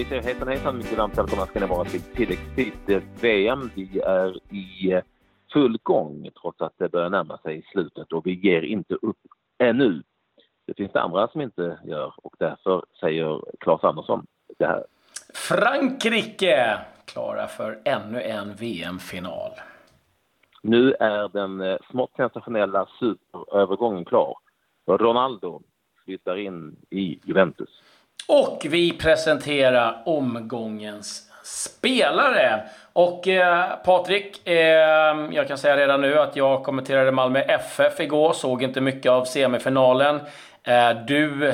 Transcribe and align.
vi 0.00 0.06
säger 0.06 0.22
hejsan 0.22 0.48
hejsan, 0.48 0.76
mycket 0.76 0.98
varmt 0.98 1.18
välkomna 1.18 1.46
ska 1.46 1.60
ni 1.60 1.66
vara 1.66 1.84
till 1.84 2.00
tilläggstid 2.00 3.02
VM. 3.20 3.70
Vi 3.74 4.00
är 4.00 4.54
i 4.54 4.92
eh, 4.92 5.02
full 5.52 5.78
gång 5.82 6.30
trots 6.40 6.60
att 6.60 6.72
det 6.78 6.88
börjar 6.88 7.10
närma 7.10 7.38
sig 7.38 7.62
slutet 7.72 8.12
och 8.12 8.26
vi 8.26 8.34
ger 8.34 8.62
inte 8.62 8.94
upp 8.94 9.16
ännu. 9.58 10.02
Det 10.66 10.74
finns 10.74 10.92
det 10.92 11.00
andra 11.00 11.28
som 11.28 11.40
inte 11.40 11.78
gör 11.84 12.12
och 12.16 12.34
därför 12.38 12.84
säger 13.00 13.40
Claes 13.60 13.84
Andersson 13.84 14.26
det 14.58 14.66
här. 14.66 14.84
Frankrike 15.34 16.78
klara 17.04 17.46
för 17.46 17.80
ännu 17.84 18.22
en 18.22 18.54
VM-final. 18.54 19.50
Nu 20.62 20.92
är 20.92 21.28
den 21.28 21.60
eh, 21.60 21.76
smått 21.90 22.12
sensationella 22.16 22.88
superövergången 22.98 24.04
klar. 24.04 24.34
Ronaldo 24.86 25.62
flyttar 26.04 26.36
in 26.36 26.76
i 26.90 27.20
Juventus. 27.24 27.82
Och 28.28 28.66
vi 28.70 28.92
presenterar 28.92 30.02
omgångens 30.04 31.30
spelare. 31.42 32.62
Och 32.92 33.28
eh, 33.28 33.76
Patrik, 33.84 34.48
eh, 34.48 35.28
jag 35.30 35.48
kan 35.48 35.58
säga 35.58 35.76
redan 35.76 36.00
nu 36.00 36.18
att 36.18 36.36
jag 36.36 36.62
kommenterade 36.62 37.12
Malmö 37.12 37.40
FF 37.40 38.00
igår, 38.00 38.32
såg 38.32 38.62
inte 38.62 38.80
mycket 38.80 39.12
av 39.12 39.24
semifinalen. 39.24 40.20
Eh, 40.62 40.90
du 41.06 41.48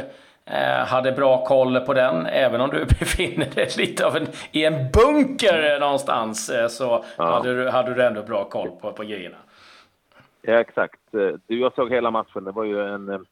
eh, 0.45 0.87
hade 0.87 1.13
bra 1.13 1.45
koll 1.45 1.81
på 1.81 1.95
den, 1.95 2.27
även 2.27 2.61
om 2.61 2.71
du 2.71 2.85
befinner 3.01 3.47
dig 3.55 3.69
lite 3.79 4.07
av 4.07 4.17
en, 4.17 4.27
i 4.53 4.65
en 4.65 4.91
bunker 4.91 5.81
någonstans, 5.81 6.51
eh, 6.51 6.69
så 6.69 7.05
ja. 7.17 7.25
hade, 7.25 7.55
du, 7.55 7.69
hade 7.71 7.95
du 7.95 8.03
ändå 8.03 8.23
bra 8.23 8.45
koll 8.45 8.71
på, 8.71 8.93
på 8.93 9.03
grejerna. 9.05 9.37
Ja, 10.43 10.61
exakt. 10.61 11.15
Eh, 11.15 11.29
du, 11.47 11.61
jag 11.61 11.75
såg 11.75 11.91
hela 11.93 12.11
matchen. 12.11 12.45
Det 12.45 12.53
var 12.53 12.65
ju 12.65 12.95
en 12.95 13.27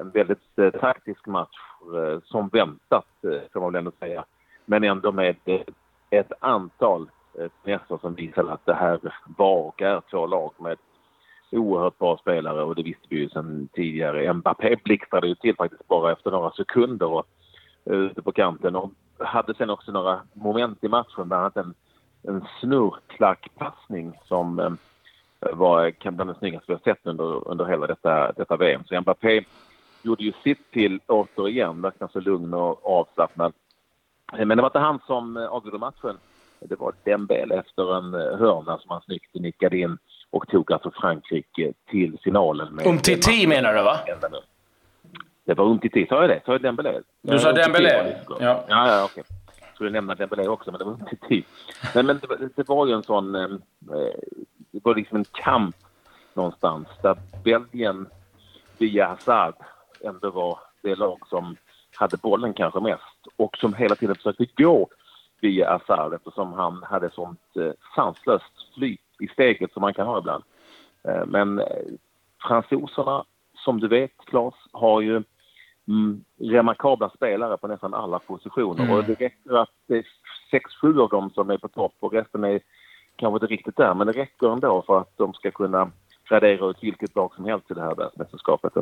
en 0.00 0.10
väldigt 0.10 0.80
taktisk 0.80 1.26
match 1.26 1.56
eh, 1.94 2.20
som 2.24 2.48
väntat, 2.48 3.06
eh, 3.22 3.48
kan 3.52 3.62
man 3.62 3.72
väl 3.72 3.78
ändå 3.78 3.92
säga. 3.98 4.24
Men 4.64 4.84
ändå 4.84 5.12
med 5.12 5.36
eh, 5.44 5.60
ett 6.10 6.32
antal 6.40 7.10
eh, 7.38 7.46
finesser 7.64 7.98
som 8.00 8.14
visade 8.14 8.52
att 8.52 8.66
det 8.66 8.74
här 8.74 9.00
var 9.36 9.62
och 9.62 9.82
är 9.82 10.02
två 10.10 10.26
lag 10.26 10.52
med 10.58 10.78
oerhört 11.50 11.98
bra 11.98 12.18
spelare 12.18 12.62
och 12.62 12.74
det 12.74 12.82
visste 12.82 13.06
vi 13.08 13.16
ju 13.16 13.28
sedan 13.28 13.68
tidigare. 13.72 14.32
Mbappé 14.32 14.76
blixtrade 14.84 15.28
ju 15.28 15.34
till 15.34 15.56
faktiskt 15.56 15.88
bara 15.88 16.12
efter 16.12 16.30
några 16.30 16.50
sekunder 16.50 17.06
och, 17.06 17.26
ute 17.84 18.22
på 18.22 18.32
kanten 18.32 18.76
och 18.76 18.90
hade 19.18 19.54
sen 19.54 19.70
också 19.70 19.92
några 19.92 20.20
moment 20.32 20.84
i 20.84 20.88
matchen, 20.88 21.28
bland 21.28 21.32
annat 21.32 21.56
en, 21.56 21.74
en 22.22 22.44
snurrklackpassning 22.60 24.18
som 24.24 24.78
var 25.52 25.90
kan 25.90 26.16
bland 26.16 26.30
det 26.30 26.38
snyggaste 26.38 26.64
vi 26.68 26.74
har 26.74 26.94
sett 26.94 27.06
under, 27.06 27.48
under 27.48 27.64
hela 27.64 27.86
detta, 27.86 28.32
detta 28.32 28.56
VM. 28.56 28.84
Så 28.84 29.00
Mbappé 29.00 29.44
gjorde 30.02 30.24
ju 30.24 30.32
sitt 30.42 30.70
till 30.70 31.00
återigen, 31.06 31.82
verkligen 31.82 32.08
så 32.08 32.20
lugn 32.20 32.54
och 32.54 33.00
avslappnad. 33.00 33.52
Men 34.32 34.48
det 34.48 34.62
var 34.62 34.68
inte 34.68 34.78
han 34.78 35.00
som 35.06 35.36
eh, 35.36 35.46
avgjorde 35.46 35.78
matchen. 35.78 36.18
Det 36.60 36.80
var 36.80 36.94
Dembele 37.04 37.54
efter 37.54 37.96
en 37.96 38.14
eh, 38.14 38.38
hörna 38.38 38.78
som 38.78 38.90
han 38.90 39.00
snyggt 39.00 39.34
nickade 39.34 39.78
in 39.78 39.98
och 40.30 40.48
tog 40.48 40.72
alltså 40.72 40.90
Frankrike 40.90 41.72
till 41.90 42.18
finalen. 42.24 42.74
Med 42.74 42.86
Umtiti 42.86 43.46
menar 43.46 43.74
du 43.74 43.82
va? 43.82 43.98
Det 45.44 45.54
var 45.54 45.64
Umtiti, 45.64 46.06
sa 46.06 46.20
jag 46.20 46.30
det? 46.30 46.40
Sa 46.46 46.52
jag 46.52 46.62
Dembele? 46.62 47.02
Du 47.22 47.38
sa 47.38 47.52
Dembele? 47.52 48.16
Ja, 48.28 48.36
ja, 48.40 48.64
ja 48.68 49.04
okej. 49.04 49.24
Jag 49.60 49.74
skulle 49.74 49.90
nämna 49.90 50.14
Dembele 50.14 50.48
också, 50.48 50.70
men 50.70 50.78
det 50.78 50.84
var 50.84 50.92
Umtiti. 50.92 51.44
Men, 51.94 52.06
men 52.06 52.18
det, 52.18 52.48
det, 52.56 52.68
var 52.68 52.86
ju 52.86 52.92
en 52.92 53.02
sån... 53.02 53.34
Eh, 53.34 53.48
det 54.70 54.80
var 54.84 54.94
liksom 54.94 55.16
en 55.16 55.24
kamp 55.24 55.76
någonstans 56.34 56.88
där 57.02 57.16
Belgien 57.44 58.06
via 58.78 59.06
Hazard 59.06 59.54
ändå 60.00 60.30
var 60.30 60.58
det 60.82 60.94
lag 60.94 61.18
som 61.28 61.56
hade 61.96 62.16
bollen 62.16 62.52
kanske 62.52 62.80
mest 62.80 63.26
och 63.36 63.56
som 63.56 63.74
hela 63.74 63.94
tiden 63.94 64.14
försökte 64.14 64.46
gå 64.56 64.88
via 65.40 65.70
Azar 65.70 66.14
eftersom 66.14 66.52
han 66.52 66.82
hade 66.82 67.10
sånt 67.10 67.56
eh, 67.56 67.72
sanslöst 67.94 68.74
flyt 68.74 69.00
i 69.20 69.28
steget 69.28 69.72
som 69.72 69.80
man 69.80 69.94
kan 69.94 70.06
ha 70.06 70.18
ibland. 70.18 70.44
Eh, 71.04 71.26
men 71.26 71.58
eh, 71.58 71.66
fransoserna, 72.48 73.24
som 73.54 73.80
du 73.80 73.88
vet 73.88 74.16
Claes, 74.26 74.54
har 74.72 75.00
ju 75.00 75.22
mm, 75.88 76.24
remarkabla 76.40 77.10
spelare 77.10 77.56
på 77.56 77.68
nästan 77.68 77.94
alla 77.94 78.18
positioner 78.18 78.84
mm. 78.84 78.96
och 78.96 79.04
det 79.04 79.20
räcker 79.20 79.62
att 79.62 79.72
det 79.86 79.96
är 79.96 80.06
sex, 80.50 80.74
sju 80.74 81.00
av 81.00 81.08
dem 81.08 81.30
som 81.30 81.50
är 81.50 81.58
på 81.58 81.68
topp 81.68 81.94
och 82.00 82.12
resten 82.12 82.44
är 82.44 82.60
kanske 83.16 83.36
inte 83.36 83.54
riktigt 83.54 83.76
där 83.76 83.94
men 83.94 84.06
det 84.06 84.12
räcker 84.12 84.52
ändå 84.52 84.82
för 84.86 85.00
att 85.00 85.16
de 85.16 85.34
ska 85.34 85.50
kunna 85.50 85.90
radera 86.30 86.70
ut 86.70 86.82
vilket 86.82 87.16
lag 87.16 87.34
som 87.34 87.44
helst 87.44 87.70
i 87.70 87.74
det 87.74 87.80
här 87.80 87.94
världsmästerskapet. 87.94 88.72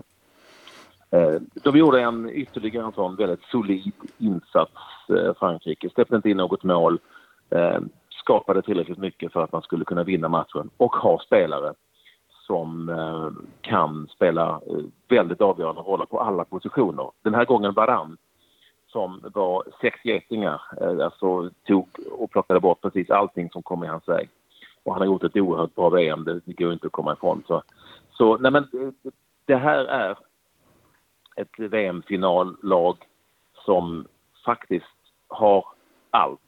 Eh, 1.11 1.41
de 1.55 1.77
gjorde 1.77 2.01
en 2.01 2.31
ytterligare 2.31 2.87
en 2.87 2.93
sån 2.93 3.17
väldigt 3.17 3.43
solid 3.43 3.93
insats, 4.19 4.73
eh, 5.09 5.35
Frankrike. 5.39 5.91
Släppte 5.91 6.17
inte 6.17 6.31
in 6.31 6.37
något 6.37 6.63
mål, 6.65 6.99
eh, 7.51 7.81
skapade 8.11 8.63
tillräckligt 8.63 8.99
mycket 8.99 9.33
för 9.33 9.43
att 9.43 9.53
man 9.53 9.63
skulle 9.63 9.85
kunna 9.85 10.05
vinna 10.05 10.29
matchen 10.29 10.71
och 10.77 10.97
ha 10.97 11.19
spelare 11.19 11.75
som 12.47 12.91
kan 13.61 14.09
spela 14.09 14.61
väldigt 15.09 15.41
avgörande 15.41 15.81
roller 15.81 16.07
på 16.07 16.21
alla 16.21 16.45
positioner. 16.45 17.11
Den 17.23 17.35
här 17.35 17.45
gången 17.45 17.75
Varann 17.75 18.17
som 18.87 19.21
var 19.35 19.65
sex 19.81 20.05
getingar, 20.05 20.63
alltså 21.03 21.51
tog 21.67 21.89
och 22.11 22.31
plockade 22.31 22.61
bort 22.61 22.81
precis 22.81 23.11
allting 23.11 23.51
som 23.51 23.63
kom 23.63 23.85
i 23.85 23.87
hans 23.87 24.09
väg. 24.09 24.29
Och 24.85 24.93
han 24.93 25.01
har 25.01 25.07
gjort 25.07 25.25
ett 25.25 25.37
oerhört 25.37 25.75
bra 25.75 25.89
VM, 25.89 26.25
det 26.25 26.53
går 26.53 26.73
inte 26.73 26.87
att 26.87 26.93
komma 26.93 27.13
ifrån. 27.13 27.43
Så, 27.47 27.63
så 28.11 28.37
nej 28.37 28.53
men, 28.53 28.93
det 29.45 29.57
här 29.57 29.85
är 29.85 30.19
ett 31.37 31.59
VM-finallag 31.59 32.97
som 33.55 34.07
faktiskt 34.45 34.87
har 35.29 35.65
allt. 36.11 36.41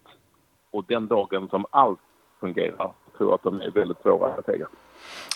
Och 0.70 0.84
den 0.84 1.06
dagen 1.06 1.48
som 1.48 1.66
allt 1.70 2.00
fungerar 2.40 2.92
tror 3.16 3.30
jag 3.30 3.34
att 3.34 3.42
de 3.42 3.60
är 3.60 3.70
väldigt 3.70 4.02
svåra 4.02 4.34
att 4.34 4.44
segra. 4.44 4.66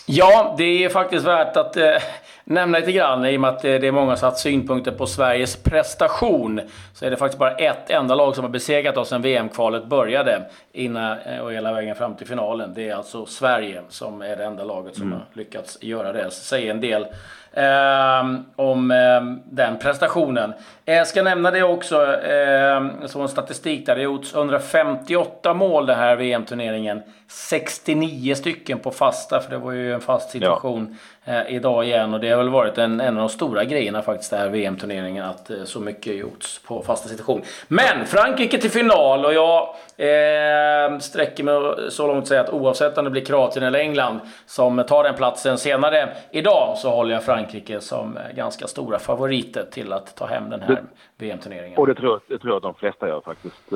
Ja, 0.05 0.55
det 0.57 0.83
är 0.83 0.89
faktiskt 0.89 1.25
värt 1.25 1.57
att 1.57 1.77
eh, 1.77 1.95
nämna 2.43 2.77
lite 2.79 2.91
grann 2.91 3.25
i 3.25 3.37
och 3.37 3.41
med 3.41 3.49
att 3.49 3.61
det 3.61 3.87
är 3.87 3.91
många 3.91 4.15
som 4.15 4.29
har 4.29 4.35
synpunkter 4.35 4.91
på 4.91 5.07
Sveriges 5.07 5.55
prestation. 5.55 6.61
Så 6.93 7.05
är 7.05 7.09
det 7.09 7.17
faktiskt 7.17 7.39
bara 7.39 7.55
ett 7.55 7.89
enda 7.89 8.15
lag 8.15 8.35
som 8.35 8.43
har 8.43 8.51
besegrat 8.51 8.97
oss 8.97 9.09
sen 9.09 9.21
VM-kvalet 9.21 9.85
började 9.85 10.45
innan, 10.71 11.17
eh, 11.19 11.39
och 11.39 11.53
hela 11.53 11.73
vägen 11.73 11.95
fram 11.95 12.15
till 12.15 12.27
finalen. 12.27 12.73
Det 12.73 12.89
är 12.89 12.95
alltså 12.95 13.25
Sverige 13.25 13.81
som 13.89 14.21
är 14.21 14.35
det 14.35 14.43
enda 14.43 14.63
laget 14.63 14.95
som 14.95 15.03
mm. 15.03 15.13
har 15.19 15.25
lyckats 15.33 15.77
göra 15.81 16.13
det. 16.13 16.31
Så 16.31 16.43
säger 16.43 16.71
en 16.71 16.81
del 16.81 17.05
eh, 17.53 18.39
om 18.55 18.91
eh, 18.91 19.21
den 19.45 19.79
prestationen. 19.79 20.53
Jag 20.85 20.97
eh, 20.97 21.03
ska 21.03 21.23
nämna 21.23 21.51
det 21.51 21.63
också, 21.63 22.21
eh, 22.21 22.81
som 23.05 23.21
en 23.21 23.29
statistik 23.29 23.85
där. 23.85 23.95
Det 23.95 24.01
har 24.01 24.03
gjorts 24.03 24.35
158 24.35 25.53
mål 25.53 25.85
den 25.85 25.99
här 25.99 26.15
VM-turneringen. 26.15 27.01
69 27.27 28.35
stycken 28.35 28.79
på 28.79 28.91
fasta, 28.91 29.39
för 29.39 29.49
det 29.53 29.59
var 29.59 29.71
ju 29.71 29.93
en 29.93 30.01
fast 30.01 30.29
situation. 30.29 30.87
Ja 30.89 30.97
eh, 31.25 31.55
idag 31.55 31.85
igen. 31.85 32.13
Och 32.13 32.19
det 32.19 32.29
har 32.29 32.37
väl 32.37 32.49
varit 32.49 32.77
en, 32.77 33.01
en 33.01 33.17
av 33.17 33.19
de 33.19 33.29
stora 33.29 33.63
grejerna 33.63 34.01
faktiskt, 34.01 34.31
den 34.31 34.39
här 34.39 34.49
VM-turneringen, 34.49 35.25
att 35.25 35.49
eh, 35.49 35.63
så 35.63 35.79
mycket 35.79 36.15
gjorts 36.15 36.59
på 36.59 36.81
fasta 36.81 37.09
situation. 37.09 37.41
Men 37.67 38.05
Frankrike 38.05 38.57
till 38.57 38.71
final 38.71 39.25
och 39.25 39.33
jag 39.33 39.61
eh, 39.97 40.99
sträcker 40.99 41.43
mig 41.43 41.91
så 41.91 42.07
långt 42.07 42.21
att 42.21 42.27
säga 42.27 42.41
att 42.41 42.49
oavsett 42.49 42.97
om 42.97 43.05
det 43.05 43.11
blir 43.11 43.25
Kroatien 43.25 43.65
eller 43.65 43.79
England 43.79 44.19
som 44.45 44.83
tar 44.87 45.03
den 45.03 45.15
platsen 45.15 45.57
senare 45.57 46.09
idag 46.31 46.77
så 46.77 46.89
håller 46.89 47.13
jag 47.13 47.23
Frankrike 47.23 47.79
som 47.79 48.17
eh, 48.17 48.35
ganska 48.35 48.67
stora 48.67 48.99
favoriter 48.99 49.65
till 49.71 49.93
att 49.93 50.15
ta 50.15 50.25
hem 50.25 50.49
den 50.49 50.61
här 50.61 50.83
VM-turneringen. 51.17 51.77
Och 51.77 51.87
det 51.87 51.95
tror, 51.95 52.11
jag, 52.11 52.21
det 52.27 52.41
tror 52.41 52.53
jag 52.53 52.61
de 52.61 52.73
flesta 52.73 53.07
gör 53.07 53.21
faktiskt. 53.21 53.71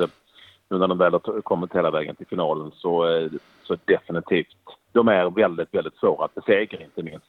Nu 0.70 0.78
när 0.78 0.88
de 0.88 0.98
väl 0.98 1.12
har 1.12 1.40
kommit 1.40 1.74
hela 1.74 1.90
vägen 1.90 2.16
till 2.16 2.26
finalen 2.26 2.70
så, 2.74 3.28
så 3.62 3.76
definitivt. 3.84 4.67
De 4.92 5.08
är 5.08 5.30
väldigt, 5.30 5.74
väldigt 5.74 5.96
svåra 5.96 6.24
att 6.24 6.34
besegra 6.34 6.84
inte 6.84 7.02
minst. 7.02 7.26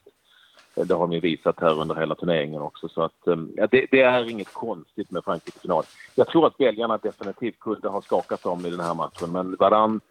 Det 0.75 0.93
har 0.93 1.07
de 1.07 1.19
visat 1.19 1.59
här 1.59 1.81
under 1.81 1.95
hela 1.95 2.15
turneringen 2.15 2.61
också. 2.61 2.89
Så 2.89 3.01
att, 3.01 3.27
eh, 3.27 3.37
ja, 3.55 3.67
det, 3.71 3.85
det, 3.91 4.01
är 4.01 4.29
inget 4.29 4.53
konstigt 4.53 5.11
med 5.11 5.23
Frankrike 5.23 5.59
final. 5.59 5.83
Jag 6.15 6.27
tror 6.27 6.47
att 6.47 6.57
belgarna 6.57 6.97
definitivt 6.97 7.59
kunde 7.59 7.89
ha 7.89 8.01
skakat 8.01 8.43
dem 8.43 8.65
i 8.65 8.69
den 8.69 8.79
här 8.79 8.93
matchen 8.93 9.31
men 9.31 9.55
Varann 9.55 10.01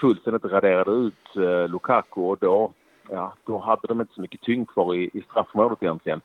fullständigt 0.00 0.44
raderade 0.44 0.90
ut 0.90 1.36
eh, 1.36 1.68
Lukaku 1.68 2.20
och 2.20 2.38
då, 2.38 2.72
ja, 3.10 3.32
då 3.44 3.58
hade 3.58 3.88
de 3.88 4.00
inte 4.00 4.14
så 4.14 4.20
mycket 4.20 4.40
tyngd 4.40 4.68
kvar 4.68 4.94
i, 4.94 5.10
i 5.14 5.22
straffområdet 5.30 5.82
egentligen. 5.82 6.20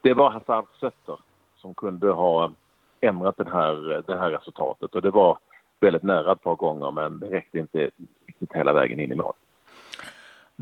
Det 0.00 0.14
var 0.14 0.30
Hazards 0.30 0.80
fötter 0.80 1.18
som 1.56 1.74
kunde 1.74 2.10
ha 2.10 2.52
ändrat 3.00 3.36
den 3.36 3.46
här, 3.52 4.02
det 4.06 4.18
här 4.18 4.30
resultatet 4.30 4.94
och 4.94 5.02
det 5.02 5.10
var 5.10 5.38
väldigt 5.80 6.02
nära 6.02 6.32
ett 6.32 6.42
par 6.42 6.54
gånger 6.54 6.90
men 6.90 7.18
det 7.18 7.26
räckte 7.26 7.58
inte 7.58 7.90
riktigt 8.26 8.52
hela 8.52 8.72
vägen 8.72 9.00
in 9.00 9.12
i 9.12 9.14
mål. 9.14 9.34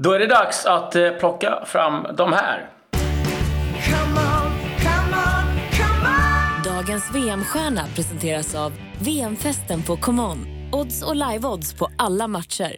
Då 0.02 0.12
är 0.12 0.19
det 0.19 0.26
dags 0.26 0.67
att 0.67 0.97
eh, 0.97 1.11
plocka 1.11 1.64
fram 1.64 2.06
de 2.17 2.32
här. 2.32 2.69
Dagens 6.64 7.14
VM-stjärna 7.14 7.81
presenteras 7.97 8.55
av 8.55 8.73
VM-festen 9.05 9.82
på 9.82 9.97
ComeOn. 9.97 10.38
Odds 10.73 11.02
och 11.08 11.17
live-odds 11.17 11.79
på 11.79 11.88
alla 11.99 12.29
matcher. 12.29 12.76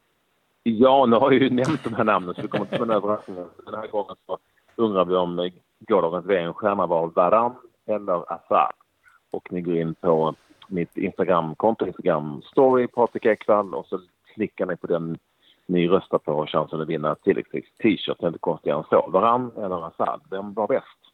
Ja, 0.63 1.07
nu 1.07 1.17
har 1.17 1.33
jag 1.33 1.43
ju 1.43 1.51
nämnt 1.51 1.85
de 1.85 1.95
här 1.95 2.05
namnen 2.05 2.35
så 2.35 2.43
vi 2.43 2.49
kommer 2.49 2.65
inte 2.65 2.77
få 2.77 2.83
en 2.83 2.91
överraskning. 2.91 3.37
Den 3.67 3.75
här 3.75 3.87
gången 3.87 4.17
så 4.27 4.39
undrar 4.77 5.05
vi 5.05 5.15
om 5.15 5.51
gårdagens 5.89 6.27
VM-stjärna 6.27 6.87
var 6.87 7.07
Varan 7.07 7.55
eller 7.87 8.33
Azar. 8.33 8.73
Och 9.31 9.53
ni 9.53 9.61
går 9.61 9.77
in 9.77 9.95
på 9.95 10.35
mitt 10.67 10.97
Instagramkonto, 10.97 11.87
Instagram 11.87 12.43
story, 12.43 12.87
Patrik 12.87 13.25
Ekwall 13.27 13.75
och 13.75 13.87
så 13.87 14.01
klickar 14.35 14.67
ni 14.67 14.77
på 14.77 14.87
den 14.87 15.19
ni 15.67 15.89
röstar 15.89 16.19
på 16.19 16.47
chansen 16.47 16.81
att 16.81 16.89
vinna 16.89 17.15
tilläggspris 17.15 17.65
t-shirt. 17.83 18.17
Det 18.21 18.25
är 18.25 18.29
inte 18.29 18.39
konstigare 18.39 18.79
än 18.79 18.85
så. 18.91 19.11
Varann 19.11 19.53
eller 19.57 19.87
Assad, 19.87 20.21
vem 20.31 20.55
var 20.55 20.69
bäst? 20.69 21.13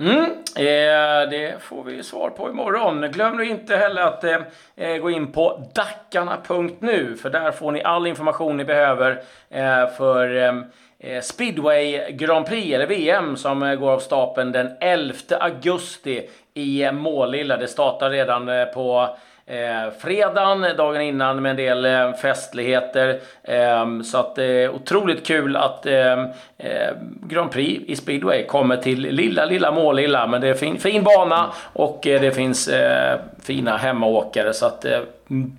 Mm, 0.00 0.24
eh, 0.56 1.30
det 1.30 1.62
får 1.62 1.84
vi 1.84 2.02
svar 2.02 2.30
på 2.30 2.50
imorgon. 2.50 3.10
Glöm 3.12 3.36
nu 3.36 3.44
inte 3.44 3.76
heller 3.76 4.02
att 4.02 4.24
eh, 4.24 4.40
eh 4.76 4.96
gå 4.96 5.10
in 5.10 5.32
på 5.32 5.62
dackarna.nu 5.74 7.16
för 7.16 7.30
där 7.30 7.52
får 7.52 7.72
ni 7.72 7.82
all 7.82 8.06
information 8.06 8.56
ni 8.56 8.64
behöver 8.64 9.22
eh, 9.48 9.86
för 9.96 10.36
eh, 10.36 10.54
eh 10.98 11.20
Speedway 11.20 12.12
Grand 12.12 12.46
Prix, 12.46 12.74
eller 12.74 12.86
VM, 12.86 13.36
som 13.36 13.62
eh, 13.62 13.74
går 13.74 13.90
av 13.90 13.98
stapeln 13.98 14.52
den 14.52 14.70
11 14.80 15.14
augusti 15.40 16.28
i 16.54 16.92
Målilla. 16.92 17.56
Det 17.56 17.68
startar 17.68 18.10
redan 18.10 18.50
på 18.74 19.16
Eh, 19.50 19.90
fredagen, 19.98 20.76
dagen 20.76 21.02
innan, 21.02 21.42
med 21.42 21.50
en 21.50 21.56
del 21.56 21.84
eh, 21.84 22.12
festligheter. 22.12 23.20
Eh, 23.42 24.00
så 24.04 24.18
att 24.18 24.34
det 24.34 24.44
är 24.44 24.70
otroligt 24.70 25.26
kul 25.26 25.56
att 25.56 25.86
eh, 25.86 26.12
eh, 26.58 26.92
Grand 27.22 27.50
Prix 27.50 27.84
i 27.86 27.96
speedway 27.96 28.46
kommer 28.46 28.76
till 28.76 29.00
lilla, 29.00 29.44
lilla 29.44 29.72
Målilla. 29.72 30.26
Men 30.26 30.40
det 30.40 30.48
är 30.48 30.54
fin, 30.54 30.78
fin 30.78 31.04
bana 31.04 31.52
och 31.72 32.06
eh, 32.06 32.20
det 32.20 32.32
finns 32.32 32.68
eh, 32.68 33.20
fina 33.42 33.76
hemmaåkare. 33.76 34.52
Så 34.54 34.66
att 34.66 34.84
eh, 34.84 35.00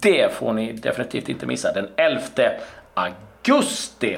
det 0.01 0.33
får 0.33 0.53
ni 0.53 0.71
definitivt 0.71 1.29
inte 1.29 1.45
missa 1.45 1.71
den 1.71 1.87
11 1.95 2.21
augusti. 2.93 4.17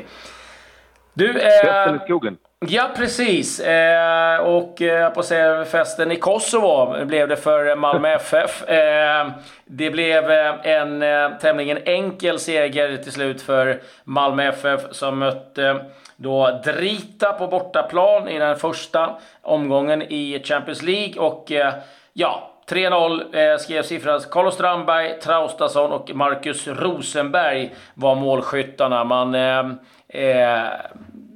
Du, 1.14 1.40
eh, 1.40 1.96
i 1.96 2.00
skogen. 2.06 2.38
Ja, 2.68 2.90
precis. 2.96 3.60
Eh, 3.60 4.38
och 4.38 4.82
eh, 4.82 5.10
på 5.10 5.24
säga, 5.24 5.66
festen 5.66 6.12
i 6.12 6.16
Kosovo 6.16 7.06
blev 7.06 7.28
det 7.28 7.36
för 7.36 7.76
Malmö 7.76 8.10
FF. 8.16 8.70
Eh, 8.70 9.28
det 9.66 9.92
blev 9.92 10.32
eh, 10.32 10.56
en 10.64 11.02
eh, 11.02 11.30
tämligen 11.42 11.78
enkel 11.86 12.40
seger 12.40 12.98
till 12.98 13.12
slut 13.12 13.42
för 13.42 13.82
Malmö 14.04 14.44
FF 14.44 14.82
som 14.92 15.20
mötte 15.20 15.86
då 16.16 16.62
Drita 16.66 17.34
på 17.34 17.48
bortaplan 17.48 18.28
i 18.28 18.40
den 18.40 18.56
första 18.56 19.18
omgången 19.42 20.02
i 20.02 20.42
Champions 20.44 20.82
League. 20.82 21.22
Och 21.22 21.52
eh, 21.52 21.74
ja, 22.14 22.52
3-0 22.70 23.52
eh, 23.54 23.58
skrev 23.58 23.84
siffran. 23.84 24.22
Carlos 24.32 24.54
Strandberg, 24.54 25.20
Traustason 25.20 25.92
och 25.92 26.16
Marcus 26.16 26.68
Rosenberg 26.68 27.76
var 27.94 28.16
målskyttarna. 28.16 29.04
Man 29.04 29.36
eh, 29.36 29.70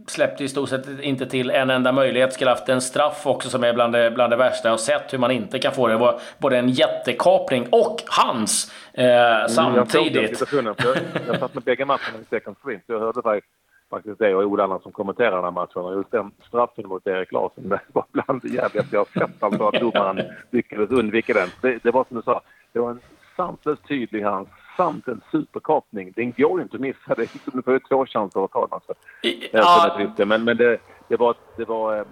släppte 0.07 0.43
i 0.43 0.47
stort 0.47 0.69
sett 0.69 0.99
inte 1.01 1.25
till 1.25 1.49
en 1.49 1.69
enda 1.69 1.91
möjlighet. 1.91 2.33
Skulle 2.33 2.49
haft 2.49 2.69
en 2.69 2.81
straff 2.81 3.27
också 3.27 3.49
som 3.49 3.63
är 3.63 3.73
bland 3.73 3.93
det, 3.93 4.11
bland 4.11 4.33
det 4.33 4.37
värsta 4.37 4.67
jag 4.67 4.73
har 4.73 4.77
sett. 4.77 5.13
Hur 5.13 5.17
man 5.17 5.31
inte 5.31 5.59
kan 5.59 5.73
få 5.73 5.87
det. 5.87 5.93
Det 5.93 5.97
var 5.97 6.19
både 6.37 6.57
en 6.57 6.69
jättekapning 6.69 7.67
och 7.71 7.97
hans 8.07 8.71
eh, 8.93 9.47
samtidigt. 9.47 10.53
Mm, 10.53 10.65
jag, 10.65 10.75
jag, 10.77 10.97
jag 11.27 11.39
satt 11.39 11.53
med 11.53 11.63
bägge 11.63 11.85
matcherna 11.85 12.19
i 12.21 12.25
second 12.29 12.57
sprint. 12.57 12.83
Jag 12.87 12.99
hörde 12.99 13.41
faktiskt 13.89 14.19
det 14.19 14.35
och 14.35 14.43
Ola 14.43 14.63
Annan 14.63 14.79
som 14.79 14.91
kommenterade 14.91 15.35
den 15.35 15.43
här 15.43 15.51
matchen. 15.51 15.81
Och 15.81 15.93
just 15.93 16.11
den 16.11 16.31
straffen 16.47 16.87
mot 16.87 17.07
Erik 17.07 17.31
Larsson, 17.31 17.69
det 17.69 17.79
var 17.93 18.05
bland 18.11 18.41
det 18.41 18.49
jävligaste 18.49 18.95
jag 18.95 19.07
sett. 19.07 19.43
Alltså 19.43 19.67
att 19.67 19.79
domaren 19.79 20.21
lyckades 20.51 20.89
undvika 20.89 21.33
den. 21.33 21.49
Det, 21.61 21.83
det 21.83 21.91
var 21.91 22.05
som 22.07 22.17
du 22.17 22.23
sa, 22.23 22.41
det 22.73 22.79
var 22.79 22.89
en 22.89 22.99
sanslöst 23.35 23.87
tydlig 23.87 24.23
hans 24.23 24.49
samt 24.77 25.07
en 25.07 25.21
superkapning. 25.31 26.13
Den 26.15 26.31
går 26.37 26.59
ju 26.59 26.63
inte 26.63 26.75
att 26.75 26.81
missa. 26.81 27.15
Det 27.15 27.21
liksom, 27.21 27.51
du 27.53 27.61
får 27.61 27.73
ju 27.73 27.79
två 27.79 28.05
chanser 28.05 28.45
att 28.45 28.51
ta 28.51 28.61
den. 28.61 28.69
Alltså. 28.71 28.93
Ja. 29.51 30.25
Men, 30.25 30.43
men 30.43 30.57
det, 30.57 30.77
det, 31.07 31.15
var, 31.15 31.35
det, 31.57 31.65
var, 31.65 31.97
eh, 31.97 32.03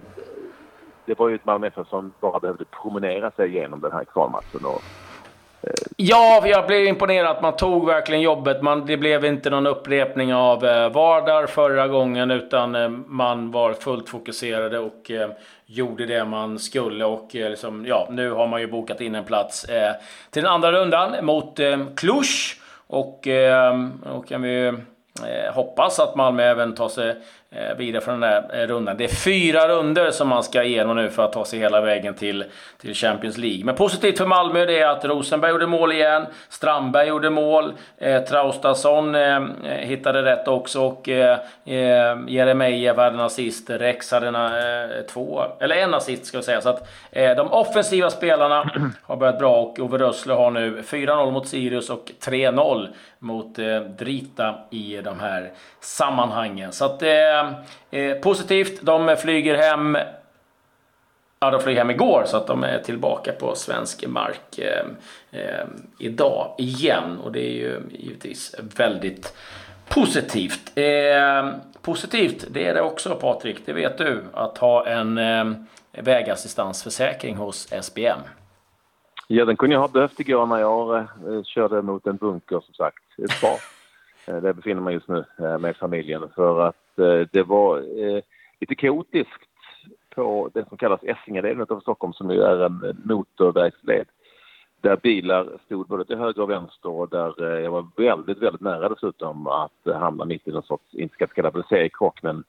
det 1.04 1.18
var 1.18 1.28
ju 1.28 1.34
ett 1.34 1.44
Malmö 1.44 1.66
FF 1.66 1.88
som 1.88 2.12
bara 2.20 2.40
behövde 2.40 2.64
promenera 2.64 3.30
sig 3.30 3.48
igenom 3.48 3.80
den 3.80 3.92
här 3.92 4.04
kvalmatchen. 4.04 4.64
Och, 4.64 4.82
eh. 5.62 5.70
Ja, 5.96 6.42
jag 6.46 6.66
blev 6.66 6.84
imponerad 6.84 7.42
man 7.42 7.56
tog 7.56 7.86
verkligen 7.86 8.22
jobbet. 8.22 8.62
Man, 8.62 8.86
det 8.86 8.96
blev 8.96 9.24
inte 9.24 9.50
någon 9.50 9.66
upprepning 9.66 10.34
av 10.34 10.64
eh, 10.64 10.92
Vardar 10.92 11.46
förra 11.46 11.88
gången, 11.88 12.30
utan 12.30 12.74
eh, 12.74 12.88
man 13.06 13.50
var 13.50 13.72
fullt 13.72 14.08
fokuserade 14.08 14.78
och 14.78 15.10
eh, 15.10 15.30
gjorde 15.74 16.06
det 16.06 16.24
man 16.24 16.58
skulle. 16.58 17.04
Och 17.04 17.36
eh, 17.36 17.50
liksom, 17.50 17.86
ja, 17.86 18.08
nu 18.10 18.30
har 18.30 18.46
man 18.46 18.60
ju 18.60 18.66
bokat 18.66 19.00
in 19.00 19.14
en 19.14 19.24
plats 19.24 19.64
eh, 19.64 19.92
till 20.30 20.42
den 20.42 20.52
andra 20.52 20.72
rundan 20.72 21.24
mot 21.24 21.60
eh, 21.60 21.78
Cluj. 21.96 22.26
Och 22.86 23.28
eh, 23.28 23.88
då 24.04 24.20
kan 24.20 24.42
vi 24.42 24.66
eh, 24.66 25.54
hoppas 25.54 25.98
att 25.98 26.16
Malmö 26.16 26.42
även 26.42 26.74
tar 26.74 26.88
sig 26.88 27.16
Eh, 27.56 27.76
vidare 27.76 28.02
från 28.02 28.20
den 28.20 28.30
där 28.30 28.62
eh, 28.62 28.66
rundan. 28.66 28.96
Det 28.96 29.04
är 29.04 29.08
fyra 29.08 29.68
runder 29.68 30.10
som 30.10 30.28
man 30.28 30.42
ska 30.42 30.62
igenom 30.62 30.96
nu 30.96 31.10
för 31.10 31.24
att 31.24 31.32
ta 31.32 31.44
sig 31.44 31.58
hela 31.58 31.80
vägen 31.80 32.14
till, 32.14 32.44
till 32.80 32.94
Champions 32.94 33.38
League. 33.38 33.64
Men 33.64 33.74
positivt 33.74 34.18
för 34.18 34.26
Malmö 34.26 34.66
det 34.66 34.78
är 34.78 34.88
att 34.88 35.04
Rosenberg 35.04 35.50
gjorde 35.50 35.66
mål 35.66 35.92
igen, 35.92 36.26
Strandberg 36.48 37.08
gjorde 37.08 37.30
mål, 37.30 37.72
eh, 37.98 38.22
Traustason 38.22 39.14
eh, 39.14 39.36
eh 39.36 39.42
hittade 39.64 40.22
rätt 40.22 40.48
också 40.48 40.82
och 40.82 41.08
eh, 41.08 41.38
Jeremejeff 42.28 42.96
hade 42.96 43.14
en 43.14 43.20
assist, 43.20 43.70
Rex 43.70 44.10
hade 44.10 44.28
en, 44.28 44.34
eh, 44.34 45.00
två, 45.12 45.42
eller 45.60 45.76
en 45.76 45.94
assist 45.94 46.26
ska 46.26 46.38
vi 46.38 46.44
säga. 46.44 46.60
Så 46.60 46.68
att 46.68 46.88
eh, 47.10 47.36
de 47.36 47.52
offensiva 47.52 48.10
spelarna 48.10 48.70
har 49.02 49.16
börjat 49.16 49.38
bra 49.38 49.62
och 49.62 49.78
Ove 49.78 49.98
Rössle 49.98 50.34
har 50.34 50.50
nu 50.50 50.82
4-0 50.82 51.30
mot 51.30 51.48
Sirius 51.48 51.90
och 51.90 52.10
3-0 52.24 52.88
mot 53.18 53.58
eh, 53.58 53.80
Drita 53.80 54.54
i 54.70 55.00
de 55.04 55.20
här 55.20 55.50
sammanhangen. 55.80 56.72
Så 56.72 56.84
att 56.84 57.02
eh, 57.90 58.14
positivt. 58.14 58.80
De 58.82 59.16
flyger 59.16 59.54
hem 59.54 59.96
Ja, 61.44 61.50
de 61.50 61.60
flög 61.60 61.76
hem 61.76 61.90
igår 61.90 62.24
så 62.26 62.36
att 62.36 62.46
de 62.46 62.64
är 62.64 62.78
tillbaka 62.78 63.32
på 63.32 63.54
svensk 63.54 64.06
mark 64.06 64.58
eh, 64.58 64.86
eh, 65.30 65.66
idag 65.98 66.54
igen. 66.58 67.18
Och 67.24 67.32
det 67.32 67.40
är 67.40 67.54
ju 67.54 67.80
givetvis 67.90 68.54
väldigt 68.76 69.36
positivt. 69.88 70.78
Eh, 70.78 71.50
positivt, 71.82 72.44
det 72.50 72.66
är 72.66 72.74
det 72.74 72.80
också 72.80 73.14
Patrik, 73.14 73.66
det 73.66 73.72
vet 73.72 73.98
du, 73.98 74.24
att 74.32 74.58
ha 74.58 74.86
en 74.86 75.18
eh, 75.18 75.44
vägassistansförsäkring 75.92 77.36
hos 77.36 77.72
SBM. 77.82 78.18
Ja, 79.28 79.44
den 79.44 79.56
kunde 79.56 79.74
jag 79.74 79.80
ha 79.80 79.88
behövt 79.88 80.20
igår 80.20 80.46
när 80.46 80.58
jag 80.58 80.96
eh, 80.98 81.42
körde 81.44 81.82
mot 81.82 82.06
en 82.06 82.16
bunker 82.16 82.60
som 82.60 82.74
sagt. 82.74 83.04
Ett 83.18 83.40
par. 83.40 83.58
Eh, 84.26 84.42
där 84.42 84.52
befinner 84.52 84.80
man 84.80 84.92
just 84.92 85.08
nu 85.08 85.24
eh, 85.38 85.58
med 85.58 85.76
familjen 85.76 86.22
för 86.34 86.68
att 86.68 86.76
Eh, 86.98 87.28
det 87.32 87.42
var 87.42 87.78
eh, 87.78 88.22
lite 88.60 88.74
kaotiskt 88.74 89.42
på 90.14 90.50
det 90.54 90.68
som 90.68 90.76
kallas 90.76 91.00
Essingeleden 91.02 91.62
utanför 91.62 91.80
Stockholm 91.80 92.12
som 92.12 92.30
ju 92.30 92.42
är 92.42 92.64
en 92.64 93.02
motorvägsled 93.04 94.06
där 94.80 94.96
bilar 94.96 95.58
stod 95.66 95.86
både 95.86 96.04
till 96.04 96.16
höger 96.16 96.42
och 96.42 96.50
vänster 96.50 96.88
och 96.88 97.08
där 97.08 97.42
eh, 97.42 97.60
jag 97.64 97.70
var 97.70 97.86
väldigt, 97.96 98.38
väldigt 98.38 98.60
nära 98.60 98.88
dessutom 98.88 99.46
att 99.46 99.94
hamna 99.94 100.24
mitt 100.24 100.48
i 100.48 100.52
någon 100.52 100.62
sorts, 100.62 100.94
inte 100.94 101.14
ska 101.14 101.26
kalla 101.26 101.50
det 101.50 101.64
seriekrock, 101.68 102.22
men 102.22 102.44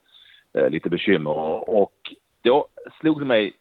lite 0.70 0.90
bekymmer. 0.90 1.70
Och 1.70 2.14
då 2.42 2.68
slog 3.00 3.20
det 3.20 3.26
mig 3.26 3.54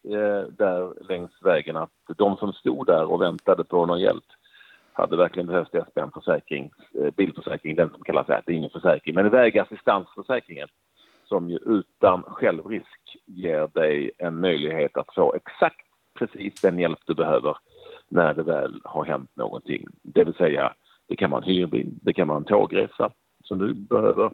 där 0.48 1.08
längs 1.08 1.30
vägen 1.42 1.76
att 1.76 1.90
de 2.16 2.36
som 2.36 2.52
stod 2.52 2.86
där 2.86 3.04
och 3.04 3.22
väntade 3.22 3.64
på 3.64 3.86
någon 3.86 4.00
hjälp 4.00 4.24
hade 4.94 5.16
verkligen 5.16 5.46
behövt 5.46 5.72
deras 5.72 6.12
försäkring, 6.14 6.70
eh, 7.00 7.10
bilförsäkring, 7.16 7.76
den 7.76 7.90
som 7.90 8.04
kallas 8.04 8.26
det 8.26 8.42
är 8.46 8.50
ingen 8.50 8.70
försäkring, 8.70 9.14
men 9.14 9.30
vägassistansförsäkringen 9.30 10.68
som 11.24 11.50
ju 11.50 11.58
utan 11.66 12.22
självrisk 12.22 13.16
ger 13.26 13.68
dig 13.74 14.10
en 14.18 14.40
möjlighet 14.40 14.96
att 14.96 15.14
få 15.14 15.34
exakt 15.34 15.86
precis 16.18 16.60
den 16.60 16.78
hjälp 16.78 16.98
du 17.06 17.14
behöver 17.14 17.56
när 18.08 18.34
det 18.34 18.42
väl 18.42 18.80
har 18.84 19.04
hänt 19.04 19.30
någonting. 19.36 19.86
Det 20.02 20.24
vill 20.24 20.34
säga, 20.34 20.74
det 21.08 21.16
kan 21.16 21.30
vara 21.30 21.42
en 21.42 21.48
hyrbil, 21.48 21.90
det 22.02 22.12
kan 22.12 22.28
vara 22.28 22.38
en 22.38 22.44
tågresa 22.44 23.10
som 23.44 23.58
du 23.58 23.74
behöver. 23.74 24.30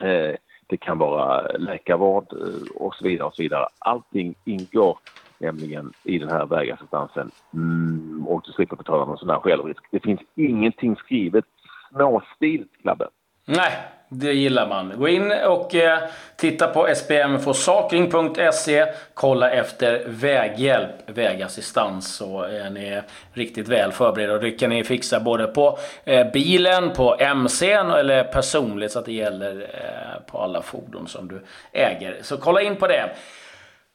Eh, 0.00 0.36
det 0.66 0.76
kan 0.76 0.98
vara 0.98 1.42
läkarvård 1.58 2.32
eh, 2.32 2.82
och 2.82 2.94
så 2.94 3.04
vidare 3.04 3.28
och 3.28 3.34
så 3.34 3.42
vidare. 3.42 3.66
Allting 3.78 4.34
ingår 4.44 4.98
nämligen 5.38 5.92
i 6.04 6.18
den 6.18 6.28
här 6.28 6.46
vägassistansen 6.46 7.30
mm, 7.54 8.26
och 8.26 8.42
du 8.46 8.52
slipper 8.52 8.76
betala 8.76 9.04
någon 9.04 9.18
sån 9.18 9.30
här 9.30 9.40
självrisk. 9.40 9.80
Det 9.90 10.00
finns 10.00 10.20
ingenting 10.34 10.96
skrivet 10.96 11.44
småstilt, 11.90 12.70
Klabbe. 12.82 13.08
Nej, 13.46 13.72
det 14.12 14.32
gillar 14.32 14.68
man. 14.68 14.92
Gå 14.96 15.08
in 15.08 15.32
och 15.32 15.74
eh, 15.74 15.98
titta 16.36 16.66
på 16.66 16.88
spmforsakring.se. 16.94 18.86
Kolla 19.14 19.50
efter 19.50 20.02
väghjälp, 20.06 20.90
vägassistans, 21.06 22.14
så 22.14 22.42
är 22.42 22.70
ni 22.70 23.00
riktigt 23.32 23.68
väl 23.68 23.92
förberedda. 23.92 24.34
Och 24.34 24.40
det 24.40 24.50
kan 24.50 24.70
ni 24.70 24.84
fixa 24.84 25.20
både 25.20 25.46
på 25.46 25.78
eh, 26.04 26.26
bilen, 26.32 26.92
på 26.92 27.16
MCn 27.34 27.90
eller 27.90 28.24
personligt 28.24 28.92
så 28.92 28.98
att 28.98 29.04
det 29.04 29.12
gäller 29.12 29.60
eh, 29.60 30.32
på 30.32 30.38
alla 30.38 30.62
fordon 30.62 31.08
som 31.08 31.28
du 31.28 31.40
äger. 31.72 32.18
Så 32.22 32.36
kolla 32.36 32.62
in 32.62 32.76
på 32.76 32.86
det. 32.86 33.10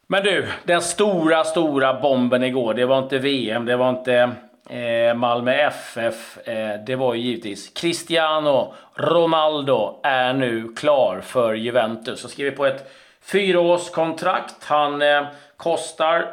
Men 0.08 0.24
du, 0.24 0.48
den 0.64 0.82
stora, 0.82 1.44
stora 1.44 2.02
bomben 2.02 2.44
igår, 2.44 2.74
det 2.74 2.86
var 2.86 3.00
inte 3.00 3.18
VM, 3.18 3.66
det 3.66 3.76
var 3.76 3.90
inte 3.90 4.32
eh, 4.70 5.14
Malmö 5.14 5.52
FF. 5.52 6.48
Eh, 6.48 6.80
det 6.86 6.96
var 6.96 7.14
ju 7.14 7.22
givetvis 7.22 7.70
Cristiano 7.70 8.74
Ronaldo 8.96 10.00
är 10.04 10.34
nu 10.34 10.68
klar 10.78 11.22
för 11.22 11.54
Juventus. 11.54 12.22
Han 12.22 12.32
skriver 12.32 12.52
på 12.52 12.66
ett 12.66 12.92
fyraårskontrakt. 13.22 14.64
Han 14.64 15.02
eh, 15.02 15.24
kostar 15.58 16.26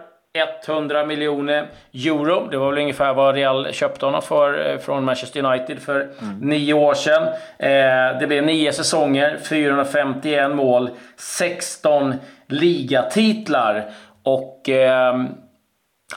100 0.67 1.07
miljoner 1.07 1.69
euro. 1.95 2.49
Det 2.51 2.57
var 2.57 2.71
väl 2.71 2.79
ungefär 2.79 3.15
vad 3.15 3.35
Real 3.35 3.73
köpte 3.73 4.07
honom 4.07 4.23
för 4.23 4.71
eh, 4.71 4.79
från 4.79 5.05
Manchester 5.05 5.45
United 5.45 5.79
för 5.79 6.01
mm. 6.01 6.39
nio 6.41 6.75
år 6.75 6.95
sedan. 6.95 7.23
Eh, 7.59 8.19
det 8.21 8.27
blev 8.27 8.45
nio 8.45 8.73
säsonger, 8.73 9.39
451 9.49 10.51
mål, 10.51 10.91
16 11.17 12.15
ligatitlar. 12.47 13.91
Och... 14.23 14.69
Eh, 14.69 15.25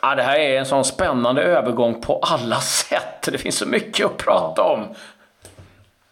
ja, 0.01 0.15
det 0.15 0.23
här 0.23 0.39
är 0.39 0.59
en 0.59 0.65
sån 0.65 0.85
spännande 0.85 1.43
övergång 1.43 2.01
på 2.01 2.19
alla 2.19 2.59
sätt. 2.59 3.21
Det 3.31 3.37
finns 3.37 3.57
så 3.57 3.67
mycket 3.67 4.05
att 4.05 4.17
prata 4.17 4.63
om. 4.63 4.87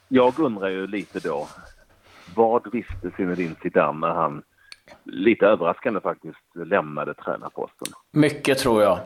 Jag 0.07 0.39
undrar 0.39 0.69
ju 0.69 0.87
lite 0.87 1.19
då. 1.19 1.47
Vad 2.35 2.71
visste 2.71 3.11
Zinedine 3.17 3.55
Zidane 3.61 4.07
när 4.07 4.13
han 4.13 4.43
lite 5.03 5.45
överraskande 5.45 5.99
faktiskt 5.99 6.55
lämnade 6.65 7.13
tränarposten. 7.13 7.87
Mycket 8.11 8.57
tror 8.57 8.83
jag. 8.83 8.99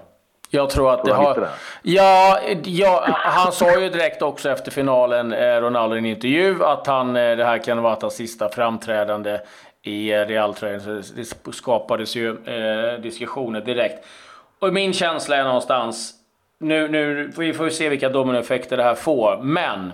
Jag 0.50 0.69
tror 0.69 0.93
att 0.93 1.05
det 1.05 1.13
har... 1.13 1.36
Det 1.36 1.50
ja, 1.81 2.39
ja, 2.63 3.07
han 3.12 3.51
sa 3.51 3.79
ju 3.79 3.89
direkt 3.89 4.22
också 4.22 4.50
efter 4.50 4.72
finalen, 4.72 5.34
eh, 5.34 5.62
Ronaldo 5.62 5.96
i 5.96 6.00
en 6.00 6.05
intervju, 6.05 6.63
att 6.63 6.88
han, 6.88 7.15
eh, 7.15 7.38
det 7.38 7.46
här 7.46 7.57
kan 7.57 7.81
varit 7.81 8.01
hans 8.01 8.15
sista 8.15 8.50
framträdande 8.50 9.39
i 9.81 10.13
eh, 10.13 10.25
Realtröjan. 10.25 11.03
Det 11.15 11.53
skapades 11.53 12.15
ju 12.15 12.29
eh, 12.29 13.01
diskussioner 13.01 13.62
direkt. 13.62 14.05
Och 14.60 14.74
min 14.74 14.94
känsla 14.94 15.36
är 15.36 15.44
någonstans, 15.44 16.14
nu, 16.60 16.88
nu 16.88 17.32
vi 17.38 17.54
får 17.54 17.64
vi 17.64 17.72
se 17.72 17.90
vilka 17.90 18.10
dominoeffekter 18.10 18.78
det 18.78 18.84
här 18.84 18.96
får, 18.96 19.38
men 19.44 19.92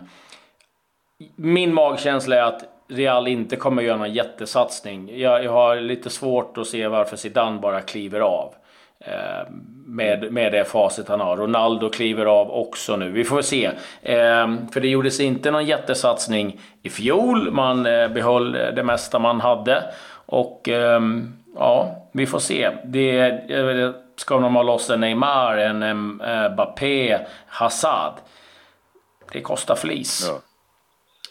min 1.35 1.73
magkänsla 1.73 2.35
är 2.35 2.41
att 2.41 2.63
Real 2.87 3.27
inte 3.27 3.55
kommer 3.55 3.81
göra 3.81 3.97
någon 3.97 4.13
jättesatsning. 4.13 5.19
Jag, 5.19 5.43
jag 5.43 5.51
har 5.51 5.75
lite 5.75 6.09
svårt 6.09 6.57
att 6.57 6.67
se 6.67 6.87
varför 6.87 7.17
Zidane 7.17 7.59
bara 7.59 7.81
kliver 7.81 8.19
av. 8.19 8.53
Eh, 8.99 9.51
med, 9.85 10.33
med 10.33 10.51
det 10.51 10.65
facit 10.65 11.07
han 11.07 11.19
har. 11.19 11.37
Ronaldo 11.37 11.89
kliver 11.89 12.25
av 12.25 12.51
också 12.51 12.95
nu. 12.95 13.11
Vi 13.11 13.23
får 13.23 13.41
se. 13.41 13.65
Eh, 14.01 14.55
för 14.73 14.79
det 14.79 14.87
gjordes 14.87 15.19
inte 15.19 15.51
någon 15.51 15.65
jättesatsning 15.65 16.59
i 16.83 16.89
fjol. 16.89 17.51
Man 17.51 17.85
eh, 17.85 18.07
behöll 18.07 18.51
det 18.51 18.83
mesta 18.83 19.19
man 19.19 19.41
hade. 19.41 19.83
Och 20.25 20.69
eh, 20.69 21.01
ja, 21.55 21.95
vi 22.11 22.25
får 22.25 22.39
se. 22.39 22.69
Det, 22.85 23.19
eh, 23.49 23.91
ska 24.15 24.39
de 24.39 24.55
ha 24.55 24.63
loss 24.63 24.89
en 24.89 24.99
Neymar, 24.99 25.57
en 25.57 26.07
Mbappé, 26.51 27.25
Hazard. 27.47 28.13
Det 29.31 29.41
kostar 29.41 29.75
flis. 29.75 30.27
Ja. 30.27 30.39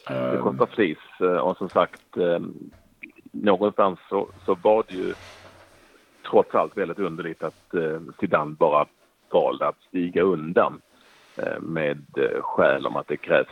Det 0.08 0.14
ehm. 0.14 0.42
kostar 0.42 0.66
pris 0.66 0.98
eh, 1.20 1.36
och 1.36 1.56
som 1.56 1.68
sagt 1.68 2.16
ehm, 2.16 2.70
någonstans 3.32 3.98
så, 4.08 4.28
så 4.44 4.54
var 4.54 4.84
det 4.88 4.94
ju 4.94 5.14
trots 6.30 6.54
allt 6.54 6.76
väldigt 6.76 6.98
underligt 6.98 7.42
att 7.42 7.74
eh, 7.74 8.00
Zidane 8.20 8.56
bara 8.58 8.86
valde 9.30 9.68
att 9.68 9.80
stiga 9.88 10.22
undan 10.22 10.80
eh, 11.36 11.60
med 11.60 12.04
skäl 12.40 12.86
om 12.86 12.96
att 12.96 13.08
det 13.08 13.16
krävs 13.16 13.48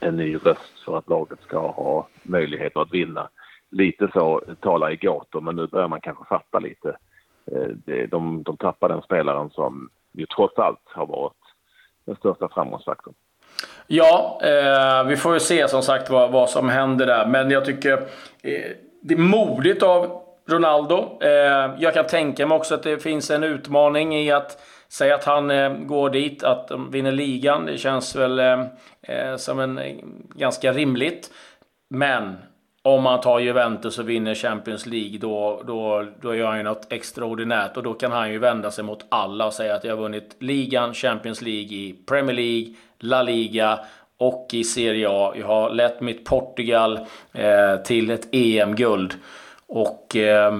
en 0.00 0.16
ny 0.16 0.36
röst 0.36 0.84
för 0.84 0.98
att 0.98 1.08
laget 1.08 1.42
ska 1.42 1.58
ha 1.58 2.08
möjlighet 2.22 2.76
att 2.76 2.92
vinna. 2.92 3.28
Lite 3.70 4.08
så 4.12 4.42
talar 4.60 4.90
i 4.90 4.96
gåtor, 4.96 5.40
men 5.40 5.56
nu 5.56 5.66
börjar 5.66 5.88
man 5.88 6.00
kanske 6.00 6.24
fatta 6.24 6.58
lite. 6.58 6.96
Eh, 7.46 8.08
de, 8.08 8.42
de 8.42 8.56
tappar 8.56 8.88
den 8.88 9.02
spelaren 9.02 9.50
som 9.50 9.90
ju 10.12 10.26
trots 10.26 10.58
allt 10.58 10.80
har 10.84 11.06
varit 11.06 11.32
den 12.06 12.16
största 12.16 12.48
framgångsfaktorn. 12.48 13.14
Ja, 13.86 14.40
eh, 14.42 15.04
vi 15.06 15.16
får 15.16 15.34
ju 15.34 15.40
se 15.40 15.68
som 15.68 15.82
sagt 15.82 16.10
vad, 16.10 16.32
vad 16.32 16.50
som 16.50 16.68
händer 16.68 17.06
där. 17.06 17.26
Men 17.26 17.50
jag 17.50 17.64
tycker 17.64 17.92
eh, 18.42 18.70
det 19.02 19.14
är 19.14 19.18
modigt 19.18 19.82
av 19.82 20.22
Ronaldo. 20.48 21.18
Eh, 21.22 21.70
jag 21.78 21.94
kan 21.94 22.06
tänka 22.06 22.46
mig 22.46 22.56
också 22.56 22.74
att 22.74 22.82
det 22.82 22.98
finns 22.98 23.30
en 23.30 23.44
utmaning 23.44 24.16
i 24.16 24.30
att 24.30 24.58
säga 24.88 25.14
att 25.14 25.24
han 25.24 25.50
eh, 25.50 25.72
går 25.72 26.10
dit, 26.10 26.42
att 26.42 26.68
de 26.68 26.90
vinner 26.90 27.12
ligan. 27.12 27.66
Det 27.66 27.78
känns 27.78 28.16
väl 28.16 28.38
eh, 28.38 28.60
eh 29.02 29.36
som 29.36 29.60
en 29.60 29.78
eh, 29.78 29.96
ganska 30.34 30.72
rimligt. 30.72 31.30
Men 31.90 32.38
om 32.82 33.02
man 33.02 33.20
tar 33.20 33.38
Juventus 33.38 33.98
och 33.98 34.08
vinner 34.08 34.34
Champions 34.34 34.86
League, 34.86 35.18
då, 35.18 35.62
då, 35.66 36.06
då 36.20 36.34
gör 36.34 36.46
han 36.46 36.56
ju 36.56 36.62
något 36.62 36.92
extraordinärt. 36.92 37.76
Och 37.76 37.82
då 37.82 37.94
kan 37.94 38.12
han 38.12 38.32
ju 38.32 38.38
vända 38.38 38.70
sig 38.70 38.84
mot 38.84 39.04
alla 39.08 39.46
och 39.46 39.52
säga 39.52 39.74
att 39.74 39.84
jag 39.84 39.96
har 39.96 40.02
vunnit 40.02 40.36
ligan, 40.38 40.94
Champions 40.94 41.42
League 41.42 41.76
i 41.76 41.94
Premier 42.06 42.36
League, 42.36 42.74
La 42.98 43.22
Liga 43.22 43.80
och 44.16 44.48
i 44.52 44.64
Serie 44.64 45.08
A. 45.10 45.32
Jag 45.36 45.46
har 45.46 45.70
lett 45.70 46.00
mitt 46.00 46.24
Portugal 46.24 46.98
eh, 47.32 47.76
till 47.84 48.10
ett 48.10 48.28
EM-guld. 48.32 49.14
Och 49.74 50.16
eh, 50.16 50.52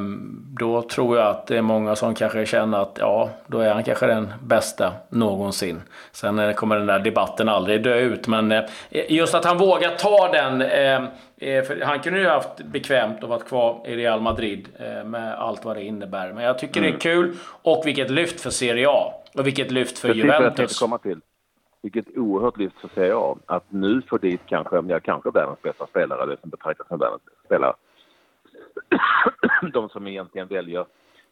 då 0.59 0.83
tror 0.83 1.17
jag 1.17 1.27
att 1.27 1.47
det 1.47 1.57
är 1.57 1.63
många 1.63 1.97
som 1.97 2.15
kanske 2.15 2.47
känner 2.47 2.79
att 2.79 2.97
ja, 3.01 3.31
då 3.47 3.59
är 3.59 3.75
han 3.75 3.85
kanske 3.85 4.07
den 4.07 4.33
bästa 4.43 4.93
någonsin. 5.09 5.83
Sen 6.13 6.39
eh, 6.39 6.53
kommer 6.53 6.77
den 6.77 6.87
där 6.87 6.99
debatten 6.99 7.49
aldrig 7.49 7.83
dö 7.83 7.99
ut, 7.99 8.27
men 8.27 8.53
eh, 8.53 8.63
just 9.09 9.35
att 9.35 9.45
han 9.45 9.59
vågar 9.59 9.97
ta 9.97 10.29
den. 10.33 10.63
Eh, 10.63 11.03
eh, 11.37 11.65
för 11.65 11.81
han 11.81 12.01
kunde 12.01 12.21
ju 12.21 12.27
haft 12.27 12.65
bekvämt 12.65 13.23
att 13.23 13.29
vara 13.29 13.41
kvar 13.41 13.83
i 13.87 13.97
Real 13.97 14.21
Madrid 14.21 14.69
eh, 14.79 15.05
med 15.05 15.35
allt 15.35 15.65
vad 15.65 15.77
det 15.77 15.83
innebär. 15.83 16.33
Men 16.33 16.45
jag 16.45 16.59
tycker 16.59 16.81
mm. 16.81 16.91
det 16.91 16.97
är 16.97 17.01
kul 17.01 17.37
och 17.63 17.83
vilket 17.87 18.11
lyft 18.11 18.41
för 18.41 18.51
Serie 18.51 18.89
A. 18.89 19.13
Och 19.35 19.47
vilket 19.47 19.71
lyft 19.71 19.99
för 19.99 20.09
Precis 20.09 20.25
Juventus. 20.25 20.79
komma 20.79 20.99
till. 20.99 21.21
Vilket 21.83 22.17
oerhört 22.17 22.57
lyft 22.57 22.81
för 22.81 22.89
Serie 22.95 23.17
A. 23.17 23.37
Att 23.47 23.65
nu 23.69 24.03
få 24.09 24.17
dit 24.17 24.41
kanske, 24.47 24.83
ja, 24.89 25.01
kanske 25.01 25.31
världens 25.31 25.63
bästa 25.63 25.87
spelare, 25.87 26.23
eller 26.23 26.37
som 26.41 26.51
betraktas 26.51 26.89
som 26.89 26.99
världens 26.99 27.25
bästa 27.25 27.45
spelare 27.47 27.75
de 29.73 29.89
som 29.89 30.07
egentligen 30.07 30.49
väljer, 30.49 30.87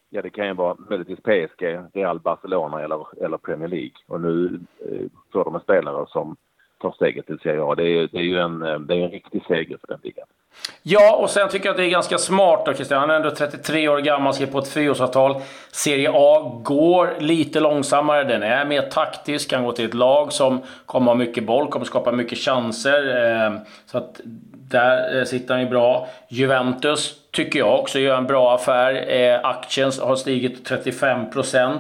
ja 0.09 0.23
det 0.23 0.31
kan 0.31 0.47
ju 0.47 0.55
vara 0.55 0.77
möjligtvis 0.91 1.21
PSG, 1.21 1.63
Real 1.95 2.21
Barcelona 2.21 2.83
eller, 2.83 3.25
eller 3.25 3.39
Premier 3.39 3.69
League. 3.69 3.95
Och 4.07 4.21
nu 4.21 4.61
eh, 4.79 5.07
får 5.33 5.45
de 5.45 5.55
en 5.55 5.61
spelare 5.61 6.07
som 6.09 6.37
tar 6.81 6.93
steget 6.93 7.27
till 7.27 7.39
Serie 7.39 7.63
A. 7.63 7.75
Det 7.75 7.89
är, 7.89 8.09
det 8.13 8.19
är 8.19 8.23
ju 8.23 8.39
en, 8.39 8.63
eh, 8.63 8.79
det 8.79 8.95
är 8.95 8.99
en 8.99 9.11
riktig 9.11 9.43
seger 9.49 9.79
för 9.81 9.89
den 9.89 10.01
ligan. 10.03 10.27
Ja, 10.83 11.17
och 11.17 11.31
sen 11.31 11.49
tycker 11.49 11.67
jag 11.67 11.73
att 11.73 11.77
det 11.77 11.85
är 11.85 11.91
ganska 11.91 12.19
smart 12.19 12.67
då 12.67 12.75
Christian. 12.75 13.01
Han 13.01 13.11
är 13.11 13.15
ändå 13.15 13.31
33 13.31 13.89
år 13.89 13.99
gammal, 13.99 14.35
skriver 14.35 14.53
på 14.53 14.59
ett 14.59 14.69
fyraårsavtal. 14.69 15.41
Serie 15.73 16.11
A 16.15 16.61
går 16.63 17.15
lite 17.19 17.61
långsammare. 17.61 18.25
Den 18.25 18.43
är 18.43 18.65
mer 18.65 18.83
taktisk, 18.83 19.51
kan 19.51 19.65
gå 19.65 19.73
till 19.73 19.85
ett 19.85 19.95
lag 19.95 20.33
som 20.33 20.61
kommer 20.87 21.07
ha 21.07 21.15
mycket 21.15 21.45
boll, 21.45 21.69
kommer 21.69 21.87
skapa 21.87 22.13
mycket 22.13 22.39
chanser. 22.39 23.17
Ehm, 23.17 23.59
så 23.87 23.99
att 23.99 24.21
där 24.71 25.19
eh, 25.19 25.25
sitter 25.25 25.55
han 25.55 25.63
ju 25.63 25.71
bra. 25.71 26.09
Juventus 26.29 27.15
tycker 27.31 27.59
jag 27.59 27.81
också 27.81 27.99
gör 27.99 28.17
en 28.17 28.27
bra 28.27 28.55
affär. 28.55 29.11
Eh, 29.13 29.41
aktien 29.43 29.93
har 30.03 30.17
stigit 30.17 30.71
35%. 30.71 31.79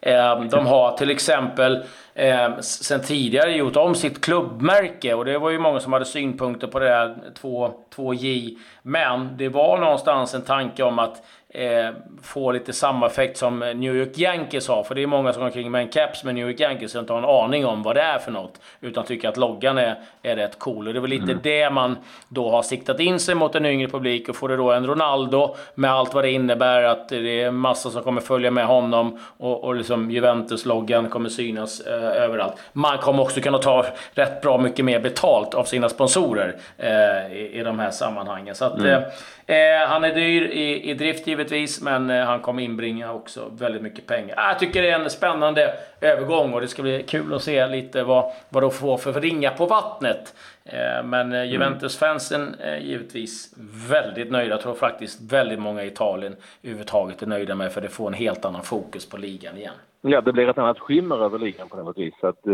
Ehm, 0.00 0.48
de 0.48 0.66
har 0.66 0.96
till 0.96 1.10
exempel 1.10 1.84
eh, 2.14 2.58
sen 2.60 3.02
tidigare 3.02 3.52
gjort 3.52 3.76
om 3.76 3.94
sitt 3.94 4.20
klubbmärke 4.20 5.14
och 5.14 5.24
det 5.24 5.38
var 5.38 5.50
ju 5.50 5.58
många 5.58 5.80
som 5.80 5.92
hade 5.92 6.04
synpunkter 6.04 6.66
på 6.66 6.78
det 6.78 6.88
här 6.88 7.16
2, 7.34 7.74
2J. 7.96 8.56
Men 8.82 9.36
det 9.36 9.48
var 9.48 9.78
någonstans 9.78 10.34
en 10.34 10.42
tanke 10.42 10.82
om 10.82 10.98
att 10.98 11.22
eh, 11.54 11.90
få 12.22 12.52
lite 12.52 12.72
samma 12.72 13.06
effekt 13.06 13.36
som 13.36 13.58
New 13.58 13.96
York 13.96 14.18
Yankees 14.18 14.68
har. 14.68 14.82
För 14.82 14.94
det 14.94 15.02
är 15.02 15.06
många 15.06 15.32
som 15.32 15.40
går 15.40 15.46
omkring 15.46 15.70
med 15.70 15.80
en 15.80 15.88
caps 15.88 16.24
med 16.24 16.34
New 16.34 16.48
York 16.48 16.60
Yankees 16.60 16.94
och 16.94 17.00
inte 17.00 17.12
har 17.12 17.18
en 17.18 17.44
aning 17.44 17.66
om 17.66 17.82
vad 17.82 17.96
det 17.96 18.02
är 18.02 18.18
för 18.18 18.30
något. 18.32 18.60
Utan 18.80 19.04
tycker 19.04 19.28
att 19.28 19.36
loggan 19.36 19.78
är, 19.78 19.96
är 20.22 20.36
rätt 20.36 20.58
cool. 20.58 20.86
Och 20.86 20.94
det 20.94 20.98
är 20.98 21.00
väl 21.00 21.10
lite 21.10 21.22
mm. 21.24 21.38
det 21.42 21.70
man 21.70 21.96
då 22.28 22.50
har 22.50 22.62
siktat 22.62 23.00
in 23.00 23.20
sig 23.20 23.34
mot 23.34 23.54
en 23.54 23.66
yngre 23.66 23.88
publik. 23.88 24.28
Och 24.28 24.36
får 24.36 24.48
det 24.48 24.56
då 24.56 24.72
en 24.72 24.86
Ronaldo 24.86 25.56
med 25.74 25.90
allt 25.90 26.14
vad 26.14 26.24
det 26.24 26.30
innebär. 26.30 26.82
Att 26.82 27.08
det 27.08 27.42
är 27.42 27.50
massa 27.50 27.90
som 27.90 28.02
kommer 28.02 28.20
följa 28.20 28.50
med 28.50 28.66
honom. 28.66 29.18
Och, 29.36 29.64
och 29.64 29.74
liksom 29.74 30.10
Juventus-loggan 30.10 31.08
kommer 31.08 31.28
synas 31.28 31.80
eh, 31.80 32.22
överallt. 32.22 32.54
Man 32.72 32.98
kommer 32.98 33.22
också 33.22 33.40
kunna 33.40 33.58
ta 33.58 33.86
rätt 34.14 34.40
bra 34.40 34.58
mycket 34.58 34.84
mer 34.84 35.00
betalt 35.00 35.54
av 35.54 35.64
sina 35.64 35.88
sponsorer 35.88 36.56
eh, 36.78 37.36
i, 37.36 37.50
i 37.52 37.62
de 37.62 37.78
här 37.78 37.90
sammanhangen. 37.90 38.54
Så 38.54 38.64
att, 38.64 38.78
mm. 38.78 39.02
eh, 39.46 39.88
han 39.88 40.04
är 40.04 40.14
dyr 40.14 40.42
i, 40.42 40.90
i 40.90 40.94
drift 40.94 41.28
givetvis, 41.44 41.82
men 41.82 42.10
eh, 42.10 42.24
han 42.24 42.40
kommer 42.40 42.62
inbringa 42.62 43.12
också 43.12 43.50
väldigt 43.52 43.82
mycket 43.82 44.06
pengar. 44.06 44.34
Jag 44.36 44.58
tycker 44.58 44.82
det 44.82 44.90
är 44.90 45.00
en 45.00 45.10
spännande 45.10 45.74
övergång 46.00 46.52
och 46.52 46.60
det 46.60 46.68
ska 46.68 46.82
bli 46.82 47.02
kul 47.02 47.34
att 47.34 47.42
se 47.42 47.66
lite 47.66 48.04
vad, 48.04 48.32
vad 48.48 48.62
de 48.62 48.70
får 48.70 48.96
för 48.96 49.20
ringa 49.20 49.50
på 49.50 49.66
vattnet. 49.66 50.34
Eh, 50.64 51.04
men 51.04 51.32
eh, 51.32 51.38
mm. 51.38 51.50
Juventus-fansen 51.50 52.54
är 52.60 52.76
givetvis 52.76 53.54
väldigt 53.88 54.30
nöjda. 54.30 54.50
Jag 54.50 54.60
tror 54.60 54.74
faktiskt 54.74 55.32
väldigt 55.32 55.58
många 55.58 55.84
i 55.84 55.86
Italien 55.86 56.36
överhuvudtaget 56.62 57.22
är 57.22 57.26
nöjda 57.26 57.54
med 57.54 57.72
för 57.72 57.80
det 57.80 57.88
får 57.88 58.06
en 58.06 58.14
helt 58.14 58.44
annan 58.44 58.62
fokus 58.62 59.10
på 59.10 59.16
ligan 59.16 59.56
igen. 59.56 59.74
Ja, 60.00 60.20
det 60.20 60.32
blir 60.32 60.48
ett 60.48 60.58
annat 60.58 60.78
skimmer 60.78 61.24
över 61.24 61.38
ligan 61.38 61.68
på 61.68 61.76
något 61.76 61.98
vis. 61.98 62.14
Att, 62.20 62.44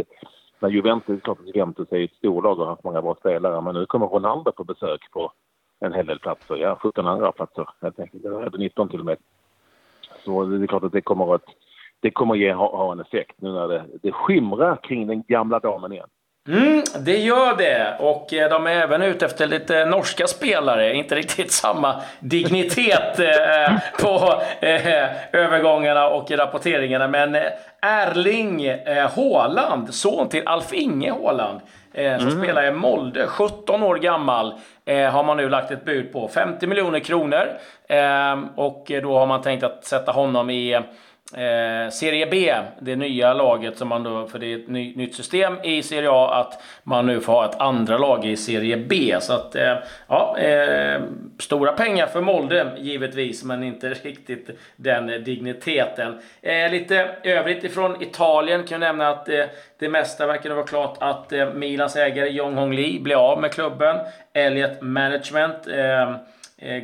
när 0.59 0.69
Juventus, 0.69 1.23
klart 1.23 1.39
Juventus 1.55 1.93
är 1.93 2.05
ett 2.05 2.15
storlag 2.19 2.59
och 2.59 2.65
har 2.65 2.73
haft 2.73 2.85
många 2.85 3.03
bra 3.03 3.15
spelare, 3.15 3.61
men 3.61 3.75
nu 3.75 3.87
kommer 3.87 4.07
Ronaldo 4.07 4.53
på 4.53 4.65
besök 4.65 5.01
på 5.13 5.33
en 5.81 5.93
hel 5.93 6.07
del 6.07 6.19
platser. 6.19 6.57
Ja, 6.57 6.79
17 6.83 7.07
andra 7.07 7.33
platser 7.33 7.69
helt 7.83 8.01
enkelt. 8.01 8.25
Eller 8.25 8.59
19 8.59 8.89
till 8.89 9.01
och 9.01 9.07
med. 9.07 9.17
Så 10.25 10.45
det 10.45 10.65
är 10.65 10.67
klart 10.67 10.85
att 10.85 10.93
det 10.93 11.01
kommer 11.01 11.35
att, 11.35 11.45
det 12.01 12.11
kommer 12.11 12.35
ge, 12.35 12.53
ha, 12.53 12.77
ha 12.77 12.93
en 12.93 13.01
effekt 13.01 13.37
nu 13.37 13.53
när 13.53 13.69
det, 13.69 13.85
det 14.03 14.13
skimrar 14.13 14.77
kring 14.83 15.07
den 15.07 15.23
gamla 15.23 15.59
damen 15.59 15.93
igen. 15.93 16.09
Mm, 16.49 16.83
det 17.05 17.17
gör 17.17 17.57
det. 17.57 17.97
Och 17.99 18.35
eh, 18.35 18.51
de 18.51 18.67
är 18.67 18.71
även 18.71 19.03
ute 19.03 19.27
efter 19.27 19.47
lite 19.47 19.85
norska 19.85 20.27
spelare. 20.27 20.95
Inte 20.95 21.15
riktigt 21.15 21.53
samma 21.53 22.03
dignitet 22.21 23.19
eh, 23.19 23.79
på 24.01 24.43
eh, 24.61 25.05
övergångarna 25.33 26.09
och 26.09 26.31
rapporteringarna. 26.31 27.09
Men 27.09 27.37
Erling 27.83 28.65
eh, 28.65 29.11
Haaland, 29.17 29.95
son 29.95 30.29
till 30.29 30.47
Alf 30.47 30.73
Inge 30.73 31.13
Haaland, 31.13 31.61
eh, 31.93 32.19
som 32.19 32.29
mm. 32.29 32.43
spelar 32.43 32.67
i 32.67 32.73
Molde, 32.73 33.27
17 33.27 33.83
år 33.83 33.97
gammal, 33.97 34.55
eh, 34.85 35.11
har 35.11 35.25
man 35.25 35.37
nu 35.37 35.49
lagt 35.49 35.71
ett 35.71 35.85
bud 35.85 36.13
på. 36.13 36.29
50 36.29 36.67
miljoner 36.67 37.01
kronor. 37.01 37.49
Eh, 37.89 38.39
och 38.57 38.93
då 39.03 39.19
har 39.19 39.27
man 39.27 39.43
tänkt 39.43 39.63
att 39.63 39.85
sätta 39.85 40.13
honom 40.13 40.51
i 40.51 40.81
Eh, 41.35 41.91
Serie 41.91 42.27
B, 42.27 42.55
det 42.81 42.97
nya 42.97 43.35
laget 43.35 43.79
som 43.79 43.89
man 43.89 44.03
då, 44.03 44.27
för 44.27 44.39
det 44.39 44.53
är 44.53 44.59
ett 44.59 44.69
ny, 44.69 44.97
nytt 44.97 45.15
system 45.15 45.55
i 45.63 45.83
Serie 45.83 46.11
A, 46.11 46.35
att 46.35 46.63
man 46.83 47.07
nu 47.07 47.21
får 47.21 47.33
ha 47.33 47.45
ett 47.45 47.61
andra 47.61 47.99
lag 47.99 48.25
i 48.25 48.37
Serie 48.37 48.77
B. 48.77 49.17
Så 49.21 49.33
att, 49.33 49.57
eh, 49.57 49.77
ja, 50.09 50.39
eh, 50.39 51.01
stora 51.39 51.73
pengar 51.73 52.07
för 52.07 52.21
Molde 52.21 52.73
givetvis, 52.79 53.45
men 53.45 53.63
inte 53.63 53.89
riktigt 54.03 54.51
den 54.77 55.25
digniteten. 55.25 56.19
Eh, 56.43 56.71
lite 56.71 57.11
övrigt 57.23 57.65
ifrån 57.65 58.03
Italien 58.03 58.65
kan 58.65 58.83
jag 58.83 58.89
nämna 58.89 59.09
att 59.09 59.29
eh, 59.29 59.45
det 59.79 59.89
mesta 59.89 60.27
verkar 60.27 60.51
vara 60.51 60.67
klart 60.67 60.97
att 61.01 61.33
eh, 61.33 61.53
Milans 61.53 61.97
ägare 61.97 62.29
Jong 62.29 62.55
Hong 62.55 62.73
Lee 62.73 63.01
blir 63.01 63.31
av 63.31 63.41
med 63.41 63.53
klubben. 63.53 63.97
Elliot 64.33 64.81
Management 64.81 65.69
eh, 65.69 66.17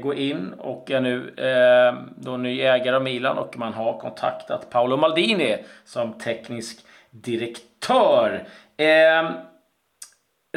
gå 0.03 0.15
in 0.15 0.53
och 0.59 0.91
är 0.91 1.01
nu 1.01 1.35
eh, 1.37 1.95
då 2.17 2.37
ny 2.37 2.61
ägare 2.61 2.97
av 2.97 3.03
Milan 3.03 3.39
och 3.39 3.59
man 3.59 3.73
har 3.73 3.99
kontaktat 3.99 4.71
Paolo 4.71 4.97
Maldini 4.97 5.57
som 5.85 6.13
teknisk 6.13 6.79
direktör. 7.11 8.45
Eh, 8.77 9.31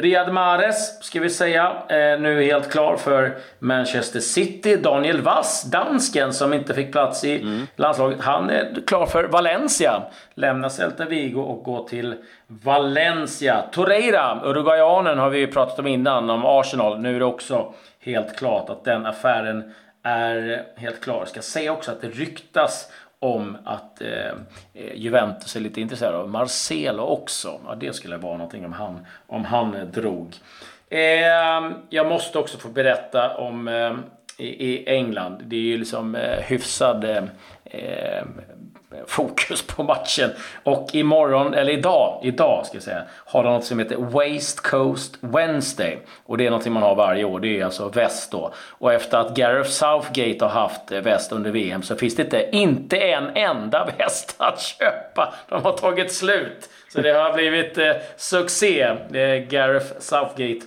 Riyad 0.00 0.32
Mahrez 0.32 1.02
ska 1.02 1.20
vi 1.20 1.30
säga, 1.30 1.72
eh, 1.88 2.20
nu 2.20 2.42
helt 2.42 2.72
klar 2.72 2.96
för 2.96 3.36
Manchester 3.58 4.20
City. 4.20 4.76
Daniel 4.76 5.20
Wass, 5.20 5.62
dansken 5.62 6.32
som 6.32 6.52
inte 6.52 6.74
fick 6.74 6.92
plats 6.92 7.24
i 7.24 7.40
mm. 7.40 7.66
landslaget, 7.76 8.20
han 8.20 8.50
är 8.50 8.86
klar 8.86 9.06
för 9.06 9.24
Valencia. 9.24 10.02
Lämnar 10.34 10.68
Celta 10.68 11.04
Vigo 11.04 11.40
och 11.40 11.64
går 11.64 11.88
till 11.88 12.14
Valencia. 12.46 13.62
Torreira, 13.72 14.40
uruguayanen 14.44 15.18
har 15.18 15.30
vi 15.30 15.38
ju 15.38 15.46
pratat 15.46 15.78
om 15.78 15.86
innan, 15.86 16.30
om 16.30 16.44
Arsenal. 16.44 17.00
Nu 17.00 17.14
är 17.14 17.18
det 17.18 17.24
också 17.24 17.74
helt 18.00 18.36
klart 18.36 18.70
att 18.70 18.84
den 18.84 19.06
affären 19.06 19.74
är 20.02 20.66
helt 20.76 21.00
klar. 21.00 21.18
Jag 21.18 21.28
ska 21.28 21.42
säga 21.42 21.72
också 21.72 21.90
att 21.90 22.00
det 22.00 22.08
ryktas 22.08 22.92
om 23.18 23.56
att 23.64 24.00
eh, 24.00 24.32
Juventus 24.94 25.56
är 25.56 25.60
lite 25.60 25.80
intresserad 25.80 26.14
av 26.14 26.28
Marcelo 26.28 27.02
också. 27.02 27.60
Ja, 27.66 27.74
det 27.74 27.92
skulle 27.92 28.16
vara 28.16 28.36
någonting 28.36 28.64
om 28.64 28.72
han, 28.72 29.06
om 29.26 29.44
han 29.44 29.90
drog. 29.92 30.36
Eh, 30.88 31.70
jag 31.88 32.06
måste 32.06 32.38
också 32.38 32.58
få 32.58 32.68
berätta 32.68 33.36
om 33.36 33.68
eh, 33.68 33.96
i, 34.40 34.84
England. 34.86 35.42
Det 35.44 35.56
är 35.56 35.60
ju 35.60 35.78
liksom 35.78 36.14
eh, 36.14 36.38
hyfsad 36.38 37.04
eh, 37.04 37.24
eh, 37.64 38.24
fokus 39.06 39.62
på 39.62 39.82
matchen. 39.82 40.30
Och 40.62 40.88
imorgon, 40.92 41.54
eller 41.54 41.72
idag, 41.72 42.20
idag 42.24 42.66
ska 42.66 42.76
jag 42.76 42.82
säga, 42.82 43.02
har 43.26 43.44
de 43.44 43.52
något 43.52 43.64
som 43.64 43.78
heter 43.78 43.96
Waste 43.96 44.62
Coast 44.62 45.18
Wednesday. 45.20 45.98
Och 46.26 46.38
det 46.38 46.46
är 46.46 46.50
något 46.50 46.66
man 46.66 46.82
har 46.82 46.94
varje 46.94 47.24
år, 47.24 47.40
det 47.40 47.60
är 47.60 47.64
alltså 47.64 47.88
väst 47.88 48.32
då. 48.32 48.52
Och 48.68 48.92
efter 48.92 49.18
att 49.18 49.34
Gareth 49.36 49.70
Southgate 49.70 50.44
har 50.44 50.60
haft 50.60 50.92
eh, 50.92 51.00
väst 51.00 51.32
under 51.32 51.50
VM 51.50 51.82
så 51.82 51.96
finns 51.96 52.16
det 52.16 52.22
inte, 52.22 52.48
inte 52.52 52.96
en 52.96 53.36
enda 53.36 53.88
väst 53.98 54.34
att 54.38 54.60
köpa. 54.60 55.34
De 55.48 55.62
har 55.62 55.72
tagit 55.72 56.12
slut. 56.12 56.70
Så 56.92 57.00
det 57.00 57.10
har 57.10 57.32
blivit 57.32 57.78
eh, 57.78 57.92
succé, 58.16 58.82
eh, 58.82 59.36
Gareth 59.48 59.86
Southgate 59.98 60.66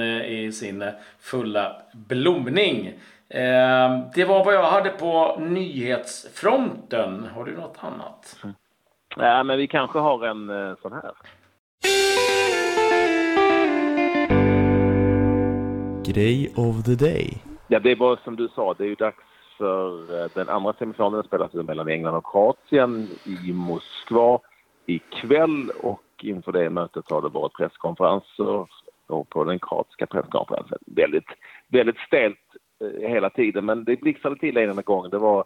eh, 0.00 0.32
i 0.32 0.52
sin 0.52 0.84
fulla 1.20 1.82
blomning. 1.92 2.86
Eh, 3.28 4.00
det 4.14 4.24
var 4.24 4.44
vad 4.44 4.54
jag 4.54 4.62
hade 4.62 4.90
på 4.90 5.36
nyhetsfronten. 5.40 7.26
Har 7.34 7.44
du 7.44 7.56
något 7.56 7.76
annat? 7.80 8.36
Mm. 8.44 8.54
Ja, 9.16 9.42
men 9.42 9.58
vi 9.58 9.66
kanske 9.66 9.98
har 9.98 10.26
en 10.26 10.50
eh, 10.50 10.76
sån 10.82 10.92
här. 10.92 11.12
Grej 16.04 16.52
of 16.56 16.84
the 16.84 16.94
day. 16.94 17.42
Ja, 17.68 17.80
det 17.80 17.90
är 17.90 17.96
bara 17.96 18.16
som 18.16 18.36
du 18.36 18.48
sa, 18.48 18.74
det 18.78 18.84
är 18.84 18.88
ju 18.88 18.94
dags 18.94 19.24
för 19.58 20.22
eh, 20.22 20.30
den 20.34 20.48
andra 20.48 20.72
semifinalen 20.72 21.22
spelas 21.22 21.52
mellan 21.52 21.88
England 21.88 22.14
och 22.14 22.32
Kroatien 22.32 23.08
i 23.24 23.52
Moskva 23.52 24.40
ikväll 24.86 25.70
och 25.82 26.02
inför 26.22 26.52
det 26.52 26.70
mötet 26.70 27.10
har 27.10 27.22
det 27.22 27.28
varit 27.28 27.52
presskonferenser 27.52 28.66
och 29.08 29.28
på 29.28 29.44
den 29.44 29.58
kroatiska 29.58 30.06
presskonferensen. 30.06 30.58
Alltså, 30.58 30.76
väldigt, 30.86 31.28
väldigt 31.68 31.98
stelt 31.98 32.38
Eh, 32.80 33.08
hela 33.08 33.30
tiden. 33.30 33.64
Men 33.64 33.84
det 33.84 34.00
blixtrade 34.00 34.36
till 34.36 34.56
en 34.56 34.82
gång. 34.84 35.10
Det 35.10 35.18
var 35.18 35.44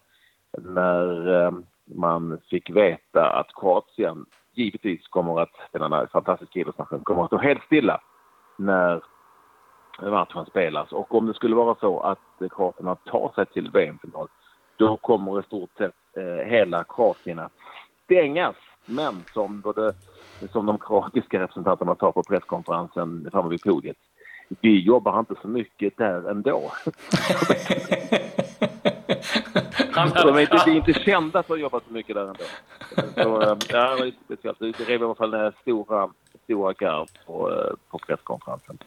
när 0.58 1.44
eh, 1.44 1.52
man 1.84 2.38
fick 2.50 2.70
veta 2.70 3.30
att 3.30 3.54
Kroatien 3.60 4.26
givetvis 4.54 5.08
kommer 5.08 5.40
att, 5.40 5.50
denna 5.72 6.06
fantastiska 6.06 6.60
idrottsnation, 6.60 7.04
kommer 7.04 7.22
att 7.22 7.28
stå 7.28 7.38
helt 7.38 7.62
stilla 7.62 8.00
när 8.58 9.02
matchen 10.00 10.46
spelas. 10.46 10.92
Och 10.92 11.14
om 11.14 11.26
det 11.26 11.34
skulle 11.34 11.54
vara 11.54 11.74
så 11.80 12.00
att 12.00 12.50
Kroatien 12.50 12.96
tar 13.04 13.32
sig 13.34 13.46
till 13.46 13.70
VM-final, 13.70 14.28
då 14.76 14.96
kommer 14.96 15.40
i 15.40 15.42
stort 15.42 15.70
sett 15.78 15.94
eh, 16.16 16.46
hela 16.46 16.84
Kroatien 16.84 17.38
att 17.38 17.52
stängas. 18.04 18.56
Men 18.86 19.24
som, 19.34 19.60
både, 19.60 19.94
som 20.52 20.66
de 20.66 20.78
kroatiska 20.78 21.40
representanterna 21.40 21.94
sa 21.94 22.12
på 22.12 22.22
presskonferensen 22.22 23.28
framme 23.32 23.48
vid 23.48 23.62
podiet, 23.62 23.96
vi 24.60 24.80
jobbar 24.80 25.18
inte 25.18 25.34
så 25.42 25.48
mycket 25.48 25.96
där 25.96 26.30
ändå. 26.30 26.72
de 29.94 30.36
är 30.36 30.40
inte, 30.40 30.62
vi 30.66 30.72
är 30.72 30.76
inte 30.76 30.92
kända 30.92 31.42
för 31.42 31.54
att 31.54 31.60
jobba 31.60 31.80
så 31.80 31.92
mycket 31.92 32.14
där 32.14 32.22
ändå. 32.22 32.44
Så, 33.14 33.42
eh, 33.42 33.56
ja, 33.68 33.94
det 33.94 34.02
var 34.04 34.12
speciellt. 34.24 34.58
Det 34.58 34.84
rev 34.84 35.00
i 35.00 35.04
alla 35.04 35.14
fall 35.14 35.52
stora, 35.60 36.10
stora 36.44 36.72
garv 36.72 37.06
på, 37.26 37.50
eh, 37.50 37.74
på 37.90 37.98
presskonferensen. 37.98 38.78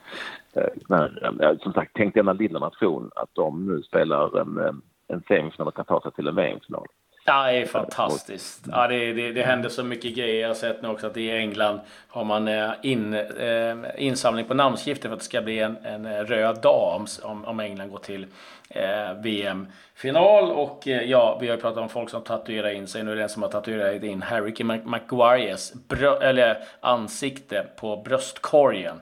Eh, 0.54 0.68
när, 0.90 1.58
som 1.64 1.74
sagt, 1.74 1.92
tänk 1.94 2.14
denna 2.14 2.34
lilla 2.34 2.60
nation 2.60 3.12
att 3.16 3.30
de 3.34 3.66
nu 3.66 3.82
spelar 3.82 4.40
en, 4.40 4.82
en 5.08 5.24
semifinal 5.28 5.68
och 5.68 5.76
kan 5.76 5.86
ta 5.86 6.02
sig 6.02 6.12
till 6.12 6.28
en 6.28 6.36
VM-final. 6.36 6.88
Ja, 7.28 7.52
det 7.52 7.58
är 7.58 7.66
fantastiskt. 7.66 8.64
Ja, 8.72 8.88
det, 8.88 9.14
det, 9.14 9.32
det 9.32 9.44
händer 9.44 9.70
så 9.70 9.84
mycket 9.84 10.16
grejer. 10.16 10.42
Jag 10.42 10.48
har 10.48 10.56
sett 10.56 10.82
nu 10.82 10.88
också 10.88 11.08
att 11.08 11.18
i 11.18 11.32
England 11.32 11.80
har 12.08 12.24
man 12.24 12.48
eh, 12.48 12.72
in, 12.82 13.14
eh, 13.14 13.76
insamling 13.98 14.46
på 14.46 14.54
namnskrifter 14.54 15.10
för 15.10 15.14
att 15.14 15.20
det 15.20 15.26
ska 15.26 15.42
bli 15.42 15.60
en, 15.60 15.78
en 15.86 16.26
röd 16.26 16.62
dag 16.62 17.06
om, 17.24 17.46
om 17.46 17.60
England 17.60 17.90
går 17.90 17.98
till 17.98 18.28
eh, 18.70 19.14
VM-final. 19.14 20.52
Och 20.52 20.88
eh, 20.88 21.04
ja, 21.04 21.38
vi 21.42 21.48
har 21.48 21.58
pratat 21.58 21.78
om 21.78 21.90
folk 21.90 22.10
som 22.10 22.24
tatuerar 22.24 22.70
in 22.70 22.88
sig. 22.88 23.04
Nu 23.04 23.12
är 23.12 23.16
det 23.16 23.24
en 23.24 23.30
som 23.30 23.42
har 23.42 23.50
tatuerat 23.50 24.04
in 24.04 24.22
Harry 24.22 24.64
Maguires 24.84 25.74
eller 26.22 26.58
ansikte 26.80 27.66
på 27.76 27.98
bröstkorgen. 27.98 29.02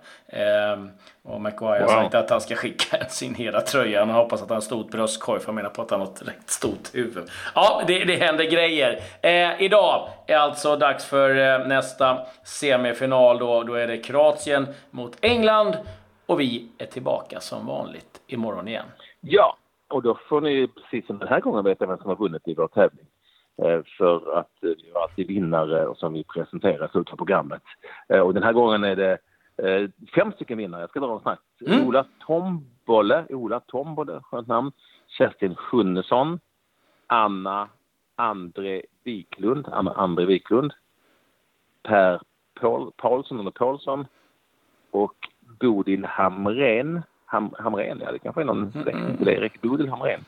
Eh, 1.25 1.31
och 1.31 1.41
Maguire 1.41 1.79
wow. 1.79 1.91
har 1.91 2.03
sagt 2.03 2.15
att 2.15 2.29
han 2.29 2.41
ska 2.41 2.55
skicka 2.55 2.97
en 3.01 3.09
signerad 3.09 3.65
tröja. 3.65 4.05
Han 4.05 4.09
hoppas 4.09 4.41
att 4.41 4.49
han 4.49 4.55
har 4.55 4.61
stort 4.61 4.91
bröstkorg 4.91 5.39
för 5.39 5.45
han 5.45 5.55
menar 5.55 5.69
på 5.69 5.81
att 5.81 5.91
han 5.91 5.99
har 5.99 6.07
ett 6.07 6.27
rätt 6.27 6.49
stort 6.49 6.95
huvud. 6.95 7.29
Ja, 7.55 7.81
det, 7.87 8.03
det 8.03 8.15
händer 8.15 8.43
grejer. 8.43 8.99
Eh, 9.21 9.61
idag 9.61 10.09
är 10.27 10.37
alltså 10.37 10.75
dags 10.75 11.05
för 11.05 11.29
eh, 11.29 11.67
nästa 11.67 12.25
semifinal. 12.43 13.39
Då, 13.39 13.63
då 13.63 13.73
är 13.73 13.87
det 13.87 13.97
Kroatien 13.97 14.67
mot 14.91 15.17
England. 15.21 15.77
Och 16.25 16.39
vi 16.39 16.67
är 16.77 16.85
tillbaka 16.85 17.39
som 17.39 17.65
vanligt 17.65 18.21
imorgon 18.27 18.67
igen. 18.67 18.85
Ja, 19.21 19.57
och 19.89 20.03
då 20.03 20.17
får 20.29 20.41
ni 20.41 20.67
precis 20.67 21.07
som 21.07 21.19
den 21.19 21.27
här 21.27 21.39
gången 21.39 21.63
veta 21.63 21.85
vem 21.85 21.97
som 21.97 22.09
har 22.09 22.15
vunnit 22.15 22.47
i 22.47 22.53
vår 22.53 22.67
tävling. 22.67 23.05
Eh, 23.63 23.81
för 23.97 24.39
att 24.39 24.51
vi 24.61 24.91
har 24.93 25.01
alltid 25.01 25.27
vinnare 25.27 25.95
som 25.95 26.13
vi 26.13 26.23
presenterar 26.23 26.85
i 26.85 26.89
slutet 26.89 27.13
av 27.13 27.17
programmet. 27.17 27.61
Eh, 28.09 28.19
och 28.19 28.33
den 28.33 28.43
här 28.43 28.53
gången 28.53 28.83
är 28.83 28.95
det 28.95 29.17
eh, 29.57 29.89
fem 30.15 30.31
stycken 30.31 30.57
vinnare. 30.57 30.81
Jag 30.81 30.89
ska 30.89 30.99
dra 30.99 31.07
dem 31.07 31.19
snabbt. 31.19 31.61
Mm. 31.67 31.87
Ola 31.87 32.05
Tombolle, 32.19 33.25
Ola 33.29 33.59
Tombolle, 33.59 34.21
skönt 34.23 34.47
namn. 34.47 34.71
Kerstin 35.07 35.55
Sjunnesson. 35.55 36.39
Anna 37.07 37.69
André 38.15 38.81
Wiklund, 39.03 39.67
Anna 39.67 39.91
André 39.91 40.25
Wiklund. 40.25 40.73
Per 41.83 42.21
Paul, 42.59 42.91
Paulsson 42.97 43.39
eller 43.39 43.51
Paulsson. 43.51 44.05
Och 44.91 45.15
Bodil 45.59 46.05
Hamrén. 46.05 47.01
Ham, 47.25 47.53
Hamrén, 47.59 48.01
ja 48.05 48.11
det 48.11 48.19
kanske 48.19 48.41
är 48.41 48.45
någon 48.45 48.71
släkt 48.71 48.97
mm, 48.97 49.17
till 49.17 49.27
Erik. 49.27 49.61
Bodil 49.61 49.89
Hamrén. 49.89 50.25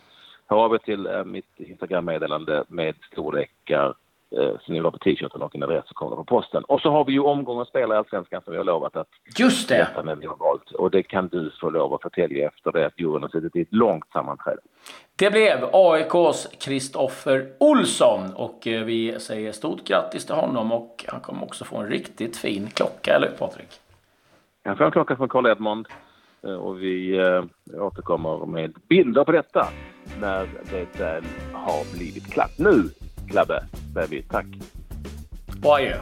Hör 0.48 0.58
av 0.58 0.74
er 0.74 0.78
till 0.78 1.08
äh, 1.08 1.24
mitt 1.24 1.60
Instagram-meddelande 1.60 2.64
med 2.68 2.96
storlekar 3.12 3.94
Eh, 4.38 4.82
ha 4.84 4.92
på 4.92 4.98
t-shirten 4.98 5.42
och 5.42 5.56
en 5.56 5.64
adress 5.64 5.88
så 5.88 5.94
kommer 5.94 6.12
det 6.12 6.16
på 6.16 6.24
posten. 6.24 6.64
Och 6.64 6.82
så 6.82 6.92
har 6.92 7.06
vi 7.06 7.12
ju 7.12 7.20
omgången 7.20 7.66
spelare 7.66 7.96
i 7.96 8.00
Allsvenskan 8.00 8.42
som 8.42 8.52
vi 8.52 8.58
har 8.58 8.66
lovat 8.66 8.96
att 8.96 9.08
Just 9.38 9.70
det! 9.70 9.88
när 10.04 10.16
vi 10.16 10.26
har 10.26 10.36
valt. 10.36 10.72
Och 10.72 10.92
det 10.92 11.04
kan 11.04 11.28
du 11.28 11.52
få 11.62 11.70
lov 11.70 11.94
att 11.94 12.02
förtälja 12.02 12.48
efter 12.48 12.72
det 12.72 12.86
att 12.86 13.00
juryn 13.00 13.22
har 13.22 13.30
suttit 13.30 13.56
i 13.56 13.62
ett 13.62 13.74
långt 13.74 14.12
sammanträde. 14.14 14.58
Det 15.16 15.32
blev 15.32 15.70
AIKs 15.74 16.48
Kristoffer 16.60 17.48
Olsson 17.60 18.34
och 18.36 18.68
eh, 18.68 18.84
vi 18.84 19.20
säger 19.20 19.52
stort 19.52 19.84
grattis 19.84 20.26
till 20.26 20.36
honom 20.36 20.72
och 20.72 21.06
han 21.08 21.20
kommer 21.20 21.44
också 21.44 21.66
få 21.66 21.78
en 21.78 21.88
riktigt 21.88 22.38
fin 22.38 22.68
klocka, 22.74 23.16
eller 23.16 23.28
hur 23.28 23.38
Patrik? 23.38 23.70
Han 24.64 24.78
får 24.78 24.86
en 24.86 24.92
klocka 24.92 25.16
från 25.16 25.30
Carl 25.30 25.46
Edmond 25.46 25.88
eh, 26.44 26.56
och 26.56 26.82
vi 26.82 27.18
eh, 27.18 27.44
återkommer 27.82 28.46
med 28.46 28.74
bilder 28.90 29.24
på 29.24 29.32
detta 29.32 29.68
när 30.22 30.48
det 30.72 31.00
väl 31.00 31.24
har 31.54 31.98
blivit 31.98 32.34
klart. 32.34 32.58
Nu, 32.58 32.84
Clabbe 33.30 33.64
Bevy. 33.94 34.22
Tack! 34.22 34.46
Och 35.64 35.76
adjö! 35.76 35.98